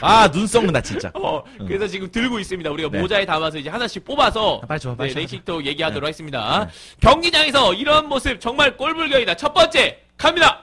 아눈 0.00 0.46
썩는다 0.46 0.80
진짜. 0.80 1.10
어, 1.14 1.42
그래서 1.58 1.86
지금 1.86 2.10
들고 2.10 2.38
있습니다. 2.38 2.70
우리가 2.70 2.90
네. 2.90 3.00
모자에 3.00 3.24
담아서 3.24 3.58
이제 3.58 3.70
하나씩 3.70 4.04
뽑아서 4.04 4.60
아, 4.62 4.66
빨리 4.66 4.80
줘, 4.80 4.94
빨리 4.96 5.08
네, 5.08 5.14
줘. 5.14 5.20
랭킹도 5.20 5.64
얘기하도록 5.64 6.02
네. 6.02 6.06
하겠습니다. 6.06 6.64
네. 6.66 6.72
경기장에서 7.00 7.74
이런 7.74 8.08
모습 8.08 8.40
정말 8.40 8.76
꼴불견이다. 8.76 9.34
첫 9.36 9.52
번째 9.54 10.00
갑니다. 10.16 10.62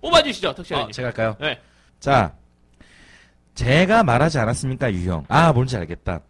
뽑아주시죠, 0.00 0.54
턱시아님. 0.54 0.88
어, 0.88 0.90
제가 0.90 1.08
할까요? 1.08 1.36
네. 1.40 1.60
자, 2.00 2.32
제가 3.54 4.02
말하지 4.02 4.38
않았습니까 4.38 4.92
유형? 4.92 5.24
아 5.28 5.52
뭔지 5.52 5.76
알겠다. 5.76 6.20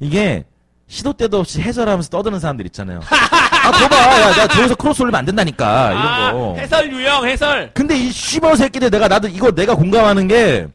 이게 0.00 0.44
시도 0.88 1.12
때도 1.12 1.38
없이 1.40 1.60
해설하면서 1.60 2.08
떠드는 2.08 2.40
사람들 2.40 2.64
있잖아요. 2.66 3.00
아 3.02 3.70
거봐, 3.70 3.96
야, 3.96 4.34
나 4.34 4.48
저기서 4.48 4.74
크로스 4.74 5.02
올리면 5.02 5.18
안 5.18 5.24
된다니까 5.26 5.90
이런 5.92 6.02
아, 6.06 6.32
거. 6.32 6.54
해설 6.56 6.90
유형 6.90 7.28
해설. 7.28 7.70
근데 7.74 7.96
이 7.96 8.10
씨발 8.10 8.56
새끼들 8.56 8.90
내가 8.90 9.06
나도 9.06 9.28
이거 9.28 9.50
내가 9.50 9.74
공감하는 9.74 10.26
게 10.28 10.66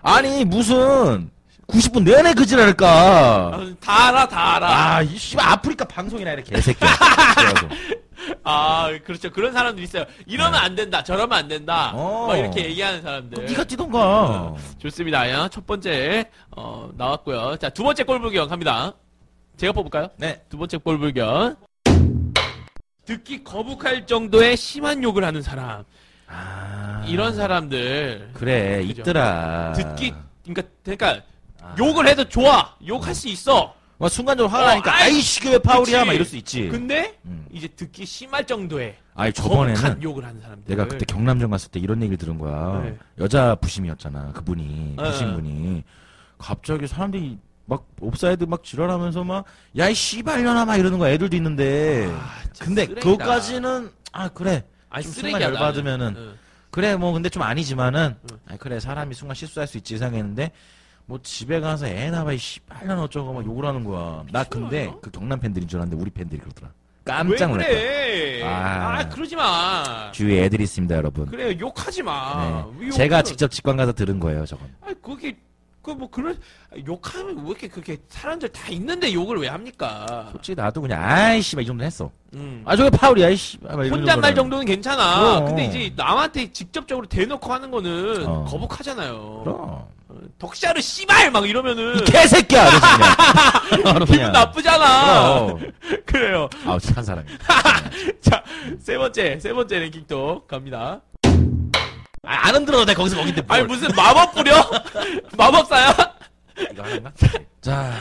아니 0.00 0.44
무슨 0.44 1.30
90분 1.66 2.04
내내 2.04 2.34
그 2.34 2.46
지랄까. 2.46 3.48
어, 3.48 3.66
다 3.80 4.08
알아, 4.08 4.28
다 4.28 4.56
알아. 4.56 4.94
아, 4.96 5.02
이 5.02 5.18
씨발 5.18 5.46
아프리카 5.46 5.84
방송이나 5.84 6.36
개새끼야. 6.36 6.88
그래가지고. 7.36 7.68
아, 8.44 8.88
그렇죠. 9.04 9.30
그런 9.30 9.52
사람들 9.52 9.82
있어요. 9.82 10.04
이러면 10.26 10.54
안 10.54 10.74
된다, 10.74 11.02
저러면 11.02 11.36
안 11.36 11.48
된다. 11.48 11.90
네. 11.94 12.00
어. 12.00 12.26
막 12.28 12.36
이렇게 12.36 12.64
얘기하는 12.64 13.02
사람들. 13.02 13.44
네가 13.44 13.64
뛰던가. 13.64 14.54
좋습니다. 14.78 15.30
야, 15.30 15.48
첫 15.48 15.66
번째 15.66 16.24
어, 16.56 16.88
나왔고요. 16.96 17.56
자, 17.60 17.68
두 17.68 17.82
번째 17.82 18.02
꼴불견 18.04 18.48
갑니다. 18.48 18.94
제가 19.58 19.72
뽑을까요? 19.72 20.08
네. 20.16 20.40
두 20.48 20.56
번째 20.56 20.76
꼴불견. 20.78 21.56
듣기 23.04 23.42
거북할 23.42 24.06
정도의 24.06 24.56
심한 24.56 25.02
욕을 25.02 25.24
하는 25.24 25.42
사람. 25.42 25.82
아. 26.28 27.04
이런 27.08 27.34
사람들. 27.34 28.30
그래 28.34 28.86
그죠. 28.86 29.00
있더라. 29.00 29.72
듣기 29.72 30.14
그러니까 30.44 30.62
그러니까 30.84 31.22
아. 31.60 31.74
욕을 31.76 32.06
해도 32.06 32.24
좋아. 32.28 32.76
욕할 32.86 33.12
수 33.14 33.28
있어. 33.28 33.74
막 33.98 34.08
순간적으로 34.08 34.48
화가 34.52 34.62
어, 34.64 34.68
나니까 34.68 34.94
아이, 34.94 35.02
아이씨 35.14 35.48
왜 35.48 35.58
파울이야 35.58 35.98
그치. 35.98 36.06
막 36.06 36.12
이럴 36.12 36.24
수 36.24 36.36
있지. 36.36 36.68
근데 36.68 37.18
음. 37.24 37.44
이제 37.50 37.66
듣기 37.66 38.06
심할 38.06 38.46
정도의 38.46 38.94
아니 39.14 39.32
저번에는 39.32 40.00
욕을 40.04 40.24
하는 40.24 40.40
사람들. 40.40 40.64
내가 40.76 40.86
그때 40.86 41.04
경남전 41.04 41.50
갔을 41.50 41.68
때 41.72 41.80
이런 41.80 42.00
얘기를 42.02 42.16
들은 42.16 42.38
거야. 42.38 42.80
네. 42.84 42.96
여자 43.18 43.56
부심이었잖아 43.56 44.34
그분이 44.34 44.94
네. 44.96 45.02
부심분이 45.02 45.82
갑자기 46.38 46.86
사람들이 46.86 47.38
막 47.68 47.86
옵사이드 48.00 48.44
막 48.44 48.64
지랄하면서 48.64 49.24
막 49.24 49.44
야이 49.76 49.94
씨발년아 49.94 50.64
막 50.64 50.76
이러는 50.76 50.98
거야 50.98 51.12
애들도 51.12 51.36
있는데 51.36 52.08
아, 52.10 52.30
진짜 52.44 52.64
근데 52.64 52.86
쓰레기다. 52.86 53.00
그거까지는 53.10 53.90
아 54.12 54.28
그래 54.30 54.64
아니, 54.88 55.04
좀 55.04 55.12
쓰레기야, 55.12 55.38
순간. 55.38 55.54
열받으면은 55.54 56.14
응. 56.16 56.34
그래 56.70 56.96
뭐 56.96 57.12
근데 57.12 57.28
좀 57.28 57.42
아니지만은 57.42 58.16
응. 58.32 58.38
아 58.48 58.56
그래 58.56 58.80
사람이 58.80 59.14
순간 59.14 59.34
실수할 59.34 59.66
수 59.66 59.76
있지 59.76 59.98
생각했는데 59.98 60.50
뭐 61.04 61.18
집에 61.22 61.60
가서 61.60 61.86
애 61.86 62.10
낳아 62.10 62.32
이 62.32 62.38
씨발년 62.38 62.98
어쩌고 63.00 63.34
막 63.34 63.44
욕을 63.44 63.66
하는 63.66 63.84
거야 63.84 64.24
나 64.32 64.44
근데? 64.44 64.90
그 65.02 65.10
경남 65.10 65.38
팬들인 65.38 65.68
줄 65.68 65.78
알았는데 65.78 66.00
우리 66.02 66.10
팬들이 66.10 66.40
그러더라 66.40 66.68
왜 66.68 67.12
깜짝 67.14 67.50
놀랐다 67.50 67.68
그래? 67.68 68.42
아. 68.44 68.98
아, 68.98 69.08
그러지 69.10 69.36
마. 69.36 70.10
주위에 70.12 70.44
애들이 70.44 70.64
있습니다 70.64 70.94
여러분 70.96 71.26
그래 71.26 71.54
욕하지 71.60 72.02
마. 72.02 72.72
네. 72.78 72.84
왜 72.86 72.90
제가 72.92 73.20
직접 73.22 73.50
직관 73.50 73.76
가서 73.76 73.92
들은 73.92 74.18
거예요 74.18 74.46
저건 74.46 74.68
아 74.80 74.90
그게 75.02 75.36
그 75.88 75.98
뭐 75.98 76.10
그런 76.10 76.38
욕하면 76.86 77.38
왜 77.44 77.48
이렇게 77.50 77.66
그렇게 77.68 77.96
사람들 78.08 78.50
다 78.50 78.68
있는데 78.68 79.12
욕을 79.12 79.38
왜 79.38 79.48
합니까? 79.48 80.28
솔직히 80.32 80.54
나도 80.54 80.82
그냥 80.82 81.02
아이씨 81.02 81.56
막이 81.56 81.66
정도 81.66 81.82
했어 81.84 82.10
음. 82.34 82.62
아 82.66 82.76
저게 82.76 82.90
파울이야 82.90 83.30
이씨 83.30 83.56
막 83.62 83.72
이런 83.86 84.00
혼잣말 84.00 84.34
정도는. 84.34 84.34
정도는 84.34 84.66
괜찮아. 84.66 85.20
그럼. 85.20 85.44
근데 85.46 85.64
이제 85.64 85.92
남한테 85.96 86.52
직접적으로 86.52 87.06
대놓고 87.06 87.52
하는 87.52 87.70
거는 87.70 88.26
어. 88.26 88.44
거북하잖아요. 88.44 89.40
그럼 89.44 89.58
어, 89.60 89.88
덕샤르 90.38 90.80
씨발 90.80 91.30
막 91.30 91.48
이러면은 91.48 91.96
이 92.00 92.04
개새끼야 92.04 92.66
그냥 93.70 94.04
기분. 94.04 94.32
나쁘잖아. 94.32 95.46
그럼. 95.46 95.72
그래요. 96.04 96.48
아우 96.66 96.78
착한 96.78 97.02
사람이야 97.04 97.34
자, 98.20 98.42
세 98.78 98.98
번째, 98.98 99.38
세 99.40 99.52
번째 99.52 99.78
랭킹도 99.80 100.44
갑니다. 100.46 101.00
아, 102.28 102.48
안 102.48 102.54
흔들어도 102.54 102.84
돼 102.84 102.92
거기서 102.92 103.16
거긴데 103.16 103.40
뭘. 103.42 103.58
아니 103.60 103.66
무슨 103.68 103.88
마법 103.96 104.34
뿌려? 104.34 104.70
마법사야? 105.36 105.94
이거 106.72 106.82
하나인가? 106.82 107.10
자 107.62 107.94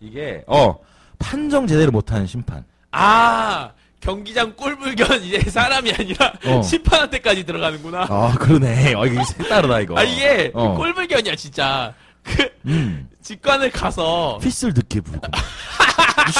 이게 0.00 0.44
어 0.46 0.76
판정 1.18 1.66
제대로 1.66 1.90
못하는 1.90 2.24
심판 2.26 2.64
아 2.92 3.72
경기장 3.98 4.54
꼴불견 4.54 5.24
이제 5.24 5.40
사람이 5.50 5.92
아니라 5.92 6.32
어. 6.44 6.62
심판한테까지 6.62 7.44
들어가는구나. 7.44 8.06
아 8.08 8.34
그러네 8.38 8.94
어 8.94 9.06
이거 9.06 9.24
색다르다 9.24 9.80
이거 9.80 9.98
아 9.98 10.02
이게 10.04 10.52
어. 10.54 10.74
꼴불견이야 10.74 11.34
진짜. 11.34 11.92
그 12.22 12.48
음 12.66 13.08
직관을 13.22 13.70
가서 13.70 14.38
휘슬 14.40 14.72
듣게 14.72 15.00
부르고 15.00 15.26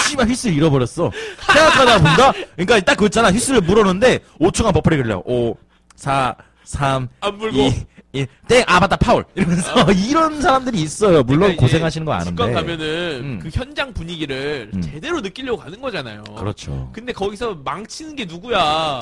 씨발 0.08 0.28
휘슬 0.28 0.52
잃어버렸어. 0.52 1.10
생각하다 1.52 1.98
본다? 1.98 2.32
그러니까 2.56 2.80
딱 2.80 2.94
그거 2.94 3.06
있잖아. 3.06 3.30
휘슬을 3.32 3.60
물었는데 3.62 4.20
5초간 4.40 4.72
버퍼링 4.74 5.02
걸려. 5.02 5.22
5, 5.24 5.56
4, 5.96 6.36
3, 6.64 7.08
안 7.20 7.38
물고. 7.38 7.58
2, 7.58 7.72
1, 8.12 8.26
땡! 8.48 8.62
아, 8.66 8.78
맞다, 8.80 8.96
파울! 8.96 9.24
이러면서 9.34 9.90
이런 9.92 10.40
사람들이 10.40 10.80
있어요. 10.82 11.22
물론 11.22 11.40
그러니까 11.40 11.52
이제 11.52 11.60
고생하시는 11.74 12.04
거 12.04 12.12
아는데. 12.12 12.30
직관 12.30 12.52
가면은 12.52 12.86
음. 13.24 13.38
그 13.42 13.48
현장 13.52 13.92
분위기를 13.92 14.70
음. 14.74 14.80
제대로 14.82 15.20
느끼려고 15.20 15.58
가는 15.58 15.80
거잖아요. 15.80 16.22
그렇죠. 16.36 16.90
근데 16.92 17.12
거기서 17.12 17.54
망치는 17.64 18.16
게 18.16 18.24
누구야? 18.24 19.00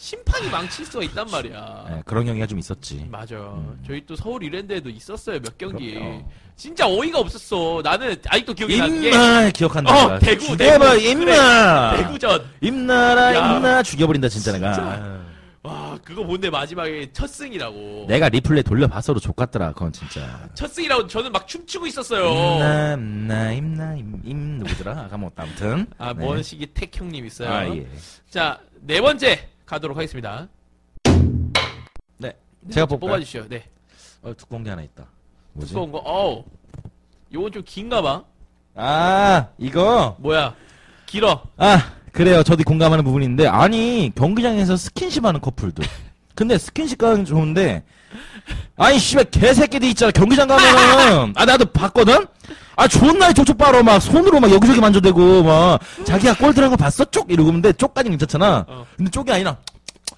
심판이 0.00 0.50
망칠 0.50 0.84
수가 0.84 1.04
있단 1.04 1.28
말이야. 1.30 1.84
예, 1.90 2.02
그런 2.04 2.26
경기가 2.26 2.44
좀 2.46 2.58
있었지. 2.58 3.06
맞아. 3.08 3.36
음. 3.36 3.80
저희 3.86 4.04
또 4.04 4.16
서울 4.16 4.42
이랜드에도 4.42 4.90
있었어요 4.90 5.38
몇 5.40 5.56
경기. 5.56 5.94
그럼요. 5.94 6.28
진짜 6.56 6.86
어이가 6.88 7.20
없었어. 7.20 7.80
나는 7.82 8.16
아직도 8.28 8.52
기억이 8.52 8.78
나는 8.78 9.00
게 9.00 9.08
임마! 9.10 9.50
기억한다. 9.50 9.90
어, 9.94 10.02
내가. 10.08 10.18
대구, 10.18 10.44
죽여봐, 10.48 10.92
대구. 10.94 11.00
임마! 11.08 11.96
대구전. 11.96 12.44
임나라, 12.60 13.34
야. 13.34 13.56
임나 13.56 13.82
죽여버린다, 13.84 14.28
진짜 14.28 14.52
내가. 14.52 14.72
진짜. 14.74 15.22
와 15.62 15.96
그거 16.02 16.24
본데 16.24 16.50
마지막에 16.50 17.12
첫 17.12 17.28
승이라고. 17.28 18.06
내가 18.08 18.28
리플레이 18.28 18.64
돌려봤어도 18.64 19.20
족같더라, 19.20 19.72
그건 19.72 19.92
진짜. 19.92 20.48
첫 20.54 20.66
승이라고 20.68 21.06
저는 21.06 21.30
막 21.30 21.46
춤추고 21.46 21.86
있었어요. 21.86 22.32
임나, 22.32 22.94
임나, 22.94 23.52
임나, 23.52 23.94
임, 23.94 24.20
임, 24.24 24.58
누구더라? 24.58 25.06
까먹었다, 25.10 25.44
아무튼. 25.44 25.86
아, 25.98 26.12
네. 26.12 26.42
택 26.74 26.98
형님 26.98 27.24
있어요. 27.26 27.48
아, 27.48 27.68
예. 27.68 27.86
자, 28.28 28.58
네 28.80 29.00
번째 29.00 29.48
가도록 29.64 29.96
하겠습니다. 29.96 30.48
네. 32.18 32.36
네 32.60 32.72
제가? 32.72 32.86
뽑아주시죠. 32.86 33.48
네. 33.48 33.64
어, 34.22 34.34
두꺼운 34.36 34.64
게 34.64 34.70
하나 34.70 34.82
있다. 34.82 35.06
뭐지? 35.52 35.68
두꺼운 35.72 35.92
거. 35.92 35.98
어우. 35.98 36.44
요건 37.32 37.52
좀 37.52 37.62
긴가 37.64 38.02
봐. 38.02 38.24
아, 38.74 39.48
이거. 39.58 40.16
뭐야. 40.18 40.56
길어. 41.06 41.40
아, 41.56 41.94
그래요. 42.12 42.42
저도 42.42 42.62
공감하는 42.64 43.04
부분인데, 43.04 43.46
아니, 43.46 44.12
경기장에서 44.14 44.76
스킨십 44.76 45.24
하는 45.24 45.40
커플들. 45.40 45.84
근데 46.34 46.58
스킨십 46.58 46.98
가는 46.98 47.24
좋은데, 47.24 47.82
아니, 48.76 48.98
씨발, 48.98 49.24
개새끼들 49.24 49.88
있잖아. 49.88 50.12
경기장 50.12 50.46
가면은, 50.48 51.32
아, 51.36 51.44
나도 51.44 51.64
봤거든? 51.66 52.26
아, 52.76 52.88
존나 52.88 53.32
족족 53.32 53.58
빨어. 53.58 53.82
막, 53.82 53.98
손으로 54.00 54.40
막 54.40 54.50
여기저기 54.50 54.80
만져대고, 54.80 55.42
막, 55.42 55.80
자기가 56.04 56.34
골 56.34 56.54
들어간 56.54 56.76
거 56.76 56.82
봤어? 56.82 57.04
쪽? 57.06 57.30
이러고 57.30 57.50
근데 57.50 57.72
쪽까지 57.72 58.10
괜찮잖아. 58.10 58.66
어. 58.68 58.86
근데 58.96 59.10
쪽이 59.10 59.32
아니라, 59.32 59.56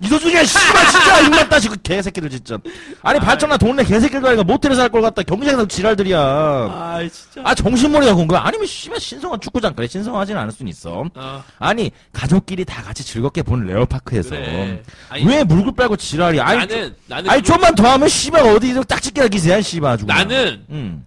이소중이야, 0.03 0.45
씨발, 0.45 0.87
진짜, 0.91 1.21
입맛 1.27 1.49
따시, 1.49 1.69
그 1.69 1.77
개새끼들, 1.83 2.29
진짜. 2.31 2.59
아니, 3.03 3.19
발전나 3.21 3.57
동네 3.57 3.85
개새끼들 3.85 4.27
아니까 4.27 4.43
모텔에서 4.43 4.83
할 4.83 4.89
걸 4.91 5.03
갖다 5.03 5.23
경기장에서 5.23 5.67
지랄들이야. 5.67 6.19
아, 6.21 6.99
진짜. 7.13 7.41
아, 7.49 7.55
정신머리가 7.55 8.13
온 8.15 8.27
거야? 8.27 8.41
아니면, 8.45 8.67
씨발, 8.67 8.99
신성한 9.01 9.41
축구장. 9.41 9.75
그래, 9.75 9.87
신성하지는 9.87 10.41
않을 10.41 10.53
수는 10.53 10.71
있어. 10.71 11.05
어, 11.15 11.45
아니 11.59 11.91
가족끼리 12.13 12.65
다 12.65 12.83
같이 12.83 13.05
즐겁게 13.05 13.43
본 13.43 13.67
레울파크에서 13.67 14.31
그래. 14.31 14.83
아니, 15.09 15.25
왜 15.27 15.45
물고 15.45 15.73
빨고 15.73 15.97
지랄이 15.97 16.41
아니 16.41 16.59
나는, 16.59 16.95
나는. 17.07 17.31
아니 17.31 17.41
그- 17.43 17.47
좀만 17.49 17.75
더 17.75 17.89
하면 17.91 18.09
씨발 18.09 18.43
어디 18.47 18.75
딱지끼라 18.87 19.29
기세야 19.29 19.61
씨발 19.61 19.93
아주. 19.93 20.07
나는, 20.07 20.65
응 20.71 21.05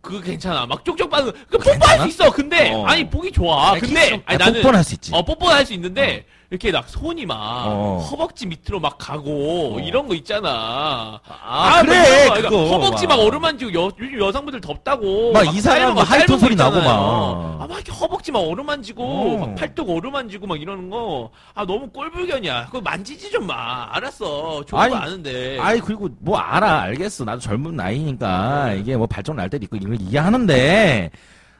그거 0.00 0.20
괜찮아. 0.20 0.66
막 0.66 0.84
쪽쪽 0.84 1.08
빠는 1.08 1.26
거. 1.26 1.38
그? 1.48 1.58
뽀뽀할 1.58 2.00
수 2.00 2.08
있어. 2.08 2.30
근데, 2.32 2.72
어. 2.72 2.84
아니, 2.86 3.08
보기 3.08 3.30
좋아. 3.30 3.74
근데, 3.78 4.20
아니, 4.26 4.36
나는. 4.36 4.54
뽀뽀는 4.54 4.78
할수 4.78 4.94
있지 4.94 5.12
어, 5.14 5.24
뽀뽀는 5.24 5.54
할수 5.54 5.72
있는데, 5.74 6.24
이렇게 6.52 6.70
막 6.70 6.86
손이 6.86 7.24
막, 7.24 7.64
어. 7.66 8.06
허벅지 8.10 8.44
밑으로 8.46 8.78
막 8.78 8.98
가고, 8.98 9.76
어. 9.76 9.80
이런 9.80 10.06
거 10.06 10.14
있잖아. 10.14 11.18
아, 11.26 11.82
뭐 11.82 11.94
그래, 11.94 11.96
이런 11.96 12.28
거, 12.28 12.34
그러니까 12.34 12.48
그거. 12.50 12.66
허벅지 12.68 13.06
막. 13.06 13.16
막 13.16 13.22
어루만지고, 13.22 13.72
여, 13.72 13.90
요즘 13.98 14.20
여성분들 14.20 14.60
덥다고. 14.60 15.32
막 15.32 15.44
이상한 15.54 15.80
짧은 15.80 15.94
거 15.94 16.02
하이톤 16.02 16.38
소리 16.38 16.54
나고. 16.54 16.76
막. 16.82 17.56
아, 17.58 17.66
막 17.66 17.70
이렇게 17.70 17.90
허벅지 17.90 18.30
막 18.30 18.40
어루만지고, 18.40 19.02
어. 19.02 19.38
막 19.46 19.54
팔뚝 19.54 19.88
어루만지고 19.88 20.46
막 20.46 20.60
이러는 20.60 20.90
거. 20.90 21.30
아, 21.54 21.64
너무 21.64 21.88
꼴불견이야. 21.88 22.66
그거 22.66 22.82
만지지 22.82 23.30
좀 23.30 23.46
마. 23.46 23.88
알았어. 23.90 24.62
좋은 24.66 24.82
아니, 24.82 24.92
거 24.92 24.98
아는데. 24.98 25.58
아이 25.58 25.80
그리고 25.80 26.10
뭐 26.18 26.36
알아 26.36 26.82
알겠어 26.82 27.24
나도 27.24 27.40
젊은 27.40 27.76
나이니까 27.76 28.74
이게 28.74 28.94
뭐 28.94 29.06
발전 29.06 29.36
날 29.36 29.48
때도 29.48 29.64
있고 29.64 29.76
이걸 29.76 29.96
이해하는데 30.00 31.10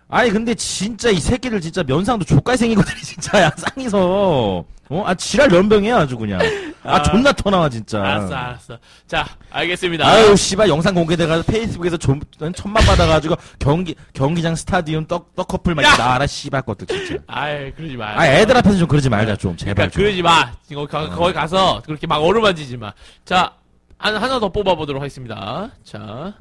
아니 0.08 0.30
근데 0.30 0.54
진짜 0.54 1.10
이 1.10 1.16
새끼들 1.16 1.60
진짜 1.60 1.82
면상도 1.82 2.24
족갈 2.24 2.56
생이거든 2.56 2.94
진짜 3.02 3.42
양상이서 3.42 4.64
어 4.90 5.04
아 5.06 5.14
지랄 5.14 5.50
연병이야 5.52 5.96
아주 6.00 6.16
그냥 6.18 6.40
아, 6.84 6.96
아. 6.96 7.02
존나 7.02 7.30
터나와 7.32 7.68
진짜 7.68 8.00
알았어, 8.02 8.34
알았어. 8.34 8.78
자, 9.06 9.24
알겠습니다. 9.50 10.04
아유 10.06 10.34
씨발 10.36 10.68
영상 10.68 10.92
공개돼가지고 10.94 11.52
페이스북에서 11.52 11.96
좀 11.96 12.20
천만 12.56 12.84
받아가지고 12.84 13.36
경기 13.60 13.94
경기장 14.12 14.56
스타디움 14.56 15.06
떡, 15.06 15.34
떡 15.36 15.46
커플 15.46 15.74
막 15.76 15.84
야! 15.84 15.96
나와라 15.96 16.26
씨발 16.26 16.62
것들 16.62 16.88
진짜 16.88 17.22
아이, 17.28 17.70
그러지 17.72 17.96
마. 17.96 18.18
아 18.18 18.26
애들 18.26 18.56
앞에서 18.56 18.76
좀 18.78 18.88
그러지 18.88 19.08
말자 19.08 19.36
좀 19.36 19.56
제발 19.56 19.74
그러니까 19.90 19.94
좀. 19.94 20.02
그러지 20.02 20.22
마. 20.22 20.52
지금 20.66 20.86
거기, 20.86 21.08
가- 21.08 21.14
거기 21.16 21.32
가서 21.32 21.80
그렇게 21.86 22.06
막 22.08 22.16
어루만지지 22.16 22.76
마. 22.76 22.92
자, 23.24 23.52
한, 23.98 24.16
하나 24.16 24.40
더 24.40 24.48
뽑아보도록 24.50 25.00
하겠습니다. 25.00 25.70
자. 25.84 26.34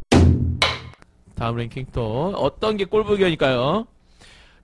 다음 1.36 1.56
랭킹 1.56 1.88
또. 1.94 2.34
어떤 2.36 2.78
게 2.78 2.86
꼴불견일까요? 2.86 3.86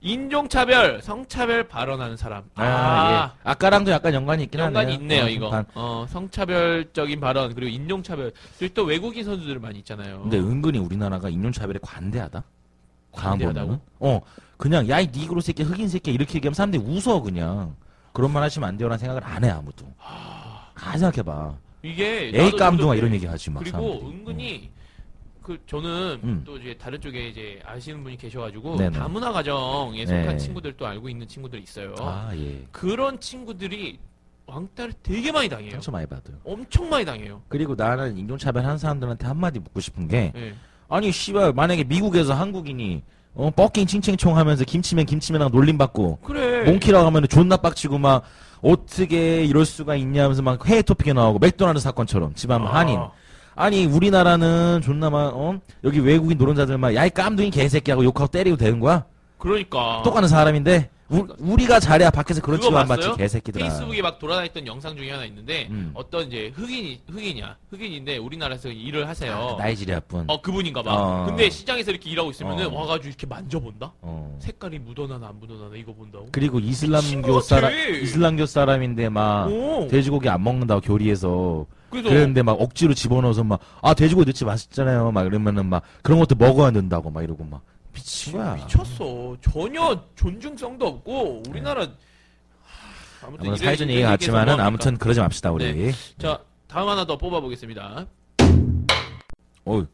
인종차별, 0.00 1.00
성차별 1.02 1.64
발언하는 1.68 2.16
사람. 2.16 2.44
아, 2.54 3.32
예. 3.34 3.40
아까랑도 3.50 3.90
약간 3.90 4.14
연관이 4.14 4.44
있긴 4.44 4.60
연관이 4.60 4.92
하네요 4.92 5.00
있네요, 5.02 5.24
어, 5.24 5.28
이거. 5.28 5.50
반- 5.50 5.66
어, 5.74 6.06
성차별적인 6.08 7.20
발언, 7.20 7.54
그리고 7.54 7.68
인종차별. 7.70 8.32
그리고 8.58 8.74
또 8.74 8.84
외국인 8.84 9.24
선수들 9.24 9.58
많이 9.58 9.78
있잖아요. 9.80 10.22
근데 10.22 10.38
은근히 10.38 10.78
우리나라가 10.78 11.28
인종차별에 11.28 11.78
관대하다 11.82 12.42
관대하다고? 13.10 13.80
어 14.00 14.20
그냥 14.56 14.88
야이 14.88 15.08
니그로 15.12 15.40
새끼 15.40 15.62
흑인 15.64 15.88
새끼 15.88 16.12
이렇게 16.12 16.34
얘기하면 16.36 16.54
사람들이 16.54 16.82
웃어 16.84 17.20
그냥 17.22 17.74
그런 18.12 18.32
말 18.32 18.42
하시면 18.44 18.68
안 18.68 18.76
돼요라는 18.76 18.98
생각을 18.98 19.24
안 19.24 19.42
해 19.44 19.50
아무도 19.50 19.86
가 20.74 20.92
생각해봐 20.96 21.54
이게. 21.82 22.30
에이 22.34 22.50
깜둥아 22.52 22.94
이런 22.94 23.12
얘기 23.12 23.26
하지 23.26 23.50
막 23.50 23.60
그리고 23.60 23.78
사람들이. 23.78 24.10
은근히 24.12 24.70
그 25.48 25.56
저는 25.66 26.20
음. 26.24 26.42
또 26.44 26.58
이제 26.58 26.76
다른 26.78 27.00
쪽에 27.00 27.28
이제 27.28 27.58
아시는 27.64 28.02
분이 28.02 28.18
계셔가지고 28.18 28.76
네네. 28.76 28.98
다문화 28.98 29.32
가정에 29.32 30.04
속한 30.04 30.26
네. 30.26 30.36
친구들도 30.36 30.86
알고 30.86 31.08
있는 31.08 31.26
친구들 31.26 31.58
있어요. 31.62 31.94
아 32.00 32.30
예 32.36 32.66
그런 32.70 33.18
친구들이 33.18 33.98
왕따를 34.44 34.92
되게 35.02 35.32
많이 35.32 35.48
당해요. 35.48 35.70
상처 35.70 35.90
많이 35.90 36.04
받아요 36.06 36.36
엄청 36.44 36.90
많이 36.90 37.02
당해요. 37.06 37.40
그리고 37.48 37.74
나는 37.74 38.18
인종차별 38.18 38.62
하는 38.62 38.76
사람들한테 38.76 39.26
한마디 39.26 39.58
묻고 39.58 39.80
싶은 39.80 40.06
게 40.06 40.34
예. 40.36 40.52
아니 40.90 41.10
씨발 41.10 41.54
만약에 41.54 41.84
미국에서 41.84 42.34
한국인이 42.34 43.02
어 43.34 43.48
fucking 43.50 43.86
ching 43.86 44.03
ching 44.03 44.19
chong 44.19 44.36
하면서 44.36 44.64
김치맨 44.64 45.06
김치맨하고 45.06 45.56
놀림받고 45.56 46.18
그래. 46.24 46.64
monkey라고 46.70 47.06
하면 47.06 47.26
존나 47.26 47.56
빡치고 47.56 47.96
막 47.96 48.22
어떻게 48.60 49.46
이럴 49.46 49.64
수가 49.64 49.96
있냐 49.96 50.24
하면서 50.24 50.42
막 50.42 50.66
해외 50.66 50.82
토픽에 50.82 51.14
나오고 51.14 51.38
맥도날드 51.38 51.80
사건처럼 51.80 52.34
집안 52.34 52.66
아. 52.66 52.74
한인 52.74 53.00
아니 53.58 53.86
우리나라는 53.86 54.80
존나 54.84 55.10
막 55.10 55.32
어? 55.34 55.60
여기 55.82 55.98
외국인 55.98 56.38
노동자들 56.38 56.78
막 56.78 56.94
야이 56.94 57.10
깜둥이 57.10 57.50
개새끼하고 57.50 58.04
욕하고 58.04 58.28
때리고 58.30 58.56
되는 58.56 58.78
거야? 58.78 59.04
그러니까. 59.36 60.00
똑같은 60.04 60.28
사람인데 60.28 60.90
우, 61.10 61.26
우리가 61.40 61.80
잘해야 61.80 62.10
밖에서 62.10 62.40
그런 62.40 62.58
그거 62.60 62.68
치료 62.68 62.78
안 62.78 62.86
받지 62.86 63.00
봤어요? 63.08 63.16
개새끼들아 63.16 63.64
페이스북에 63.64 64.00
막 64.00 64.20
돌아다녔던 64.20 64.64
영상 64.68 64.94
중에 64.96 65.10
하나 65.10 65.24
있는데 65.24 65.66
음. 65.70 65.90
어떤 65.94 66.28
이제 66.28 66.52
흑인이 66.54 67.00
흑인이야. 67.10 67.56
흑인인데 67.70 68.18
우리나라에서 68.18 68.68
일을 68.68 69.08
하세요. 69.08 69.56
아, 69.58 69.60
나이지리아 69.62 70.00
분 70.00 70.22
어 70.28 70.40
그분인가 70.40 70.82
봐. 70.84 70.92
어. 70.94 71.24
근데 71.26 71.50
시장에서 71.50 71.90
이렇게 71.90 72.10
일하고 72.10 72.30
있으면은 72.30 72.66
어. 72.68 72.80
와가지고 72.80 73.08
이렇게 73.08 73.26
만져본다. 73.26 73.92
어. 74.02 74.38
색깔이 74.40 74.78
묻어나나 74.78 75.28
안 75.28 75.40
묻어나나 75.40 75.74
이거 75.74 75.92
본다고. 75.94 76.28
그리고 76.30 76.60
이슬람교. 76.60 77.40
사람 77.40 77.72
이슬람교 77.72 78.46
사람인데 78.46 79.08
막 79.08 79.48
오. 79.48 79.88
돼지고기 79.90 80.28
안 80.28 80.44
먹는다고 80.44 80.80
교리에서 80.82 81.66
그래서 81.90 82.08
그랬는데 82.08 82.42
막 82.42 82.52
억지로 82.60 82.94
집어넣어서 82.94 83.44
막 83.44 83.60
아 83.82 83.94
돼지고기 83.94 84.26
넣지 84.26 84.44
맛있잖아요. 84.44 85.10
막 85.12 85.26
이러면은 85.26 85.66
막 85.66 85.82
그런 86.02 86.18
것도 86.18 86.34
먹어야 86.34 86.70
된다고 86.70 87.10
막 87.10 87.22
이러고 87.22 87.44
막. 87.44 87.62
미친 87.92 88.32
거야 88.34 88.54
미쳤어. 88.54 89.36
전혀 89.40 90.00
존중성도 90.14 90.86
없고 90.86 91.42
우리나라 91.48 91.82
하, 91.82 91.86
아무튼 93.26 93.46
아무튼 93.46 93.46
이래- 93.46 93.56
사회적 93.56 93.86
이래 93.88 93.94
얘기가 93.94 94.12
얘기해서 94.12 94.32
같지만은 94.32 94.44
뭐합니까? 94.56 94.66
아무튼 94.66 94.96
그러지 94.98 95.20
맙시다 95.20 95.50
우리. 95.52 95.72
네. 95.74 95.92
자 96.18 96.38
다음 96.68 96.88
하나 96.88 97.04
더 97.06 97.16
뽑아보겠습니다. 97.16 98.06
어이 99.64 99.84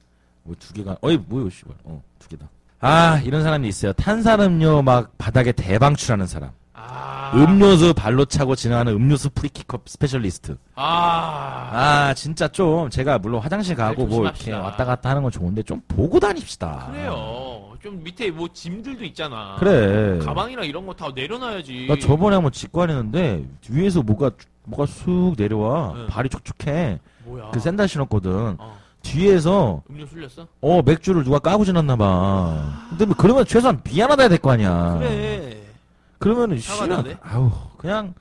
뭐두 0.42 0.72
개가 0.74 0.96
어이 1.00 1.16
뭐요 1.16 1.48
씨발. 1.50 1.74
어 1.85 2.02
두 2.18 2.28
개다. 2.28 2.48
아 2.80 3.20
이런 3.24 3.42
사람이 3.42 3.68
있어요. 3.68 3.92
탄산음료 3.94 4.83
막 4.83 5.16
바닥에 5.18 5.52
대방출하는 5.52 6.26
사람 6.26 6.50
아, 6.76 7.30
음료수 7.37 7.94
발로 7.94 8.24
차고 8.24 8.56
지나가는 8.56 8.92
음료수 8.92 9.30
프리킥컵 9.30 9.88
specialist 9.88 10.57
아, 10.74 11.70
아 12.08 12.14
진짜 12.14 12.48
좀 12.48 12.90
제가 12.90 13.18
물론 13.18 13.40
화장실 13.40 13.76
가고 13.76 14.02
네, 14.02 14.08
뭐 14.08 14.22
이렇게 14.24 14.38
조심합시다. 14.38 14.60
왔다 14.60 14.84
갔다 14.84 15.10
하는 15.10 15.22
건 15.22 15.30
좋은데 15.30 15.62
좀 15.62 15.80
보고 15.87 16.18
다닙시다 16.18 16.88
그래요. 16.90 17.70
좀 17.80 18.02
밑에 18.02 18.30
뭐 18.30 18.48
짐들도 18.52 19.04
있잖아. 19.04 19.56
그래 19.58 20.18
가방이랑 20.18 20.64
이런 20.64 20.84
거 20.87 20.94
다 20.94 21.08
내려놔야지. 21.14 21.87
나 21.88 21.96
저번에 21.98 22.34
한번 22.37 22.50
직관했는데 22.50 23.44
위에서 23.68 24.02
뭐가 24.02 24.30
뭐가 24.64 24.87
쑥 24.87 25.34
내려와 25.37 25.92
네. 25.94 26.06
발이 26.08 26.28
촉촉해 26.30 26.98
뭐야? 27.24 27.50
그 27.52 27.60
샌들 27.60 27.87
신었거든 27.87 28.56
어, 28.58 28.78
뒤에서 29.02 29.82
음료수 29.90 30.07
흘렸어? 30.07 30.46
어 30.62 30.82
맥주를 30.82 31.22
누가 31.24 31.38
까고 31.38 31.64
지났나 31.64 31.94
봐 31.96 32.87
근데 32.88 33.04
뭐 33.04 33.14
그러면 33.16 33.44
최소한 33.44 33.80
미안하다 33.84 34.22
해야 34.22 34.28
될 34.28 34.38
거 34.38 34.50
아니야 34.52 34.96
그래. 34.98 35.63
그러면은? 36.24 36.58
씨발, 36.58 37.18
아우 37.22 37.50
그냥 37.76 38.14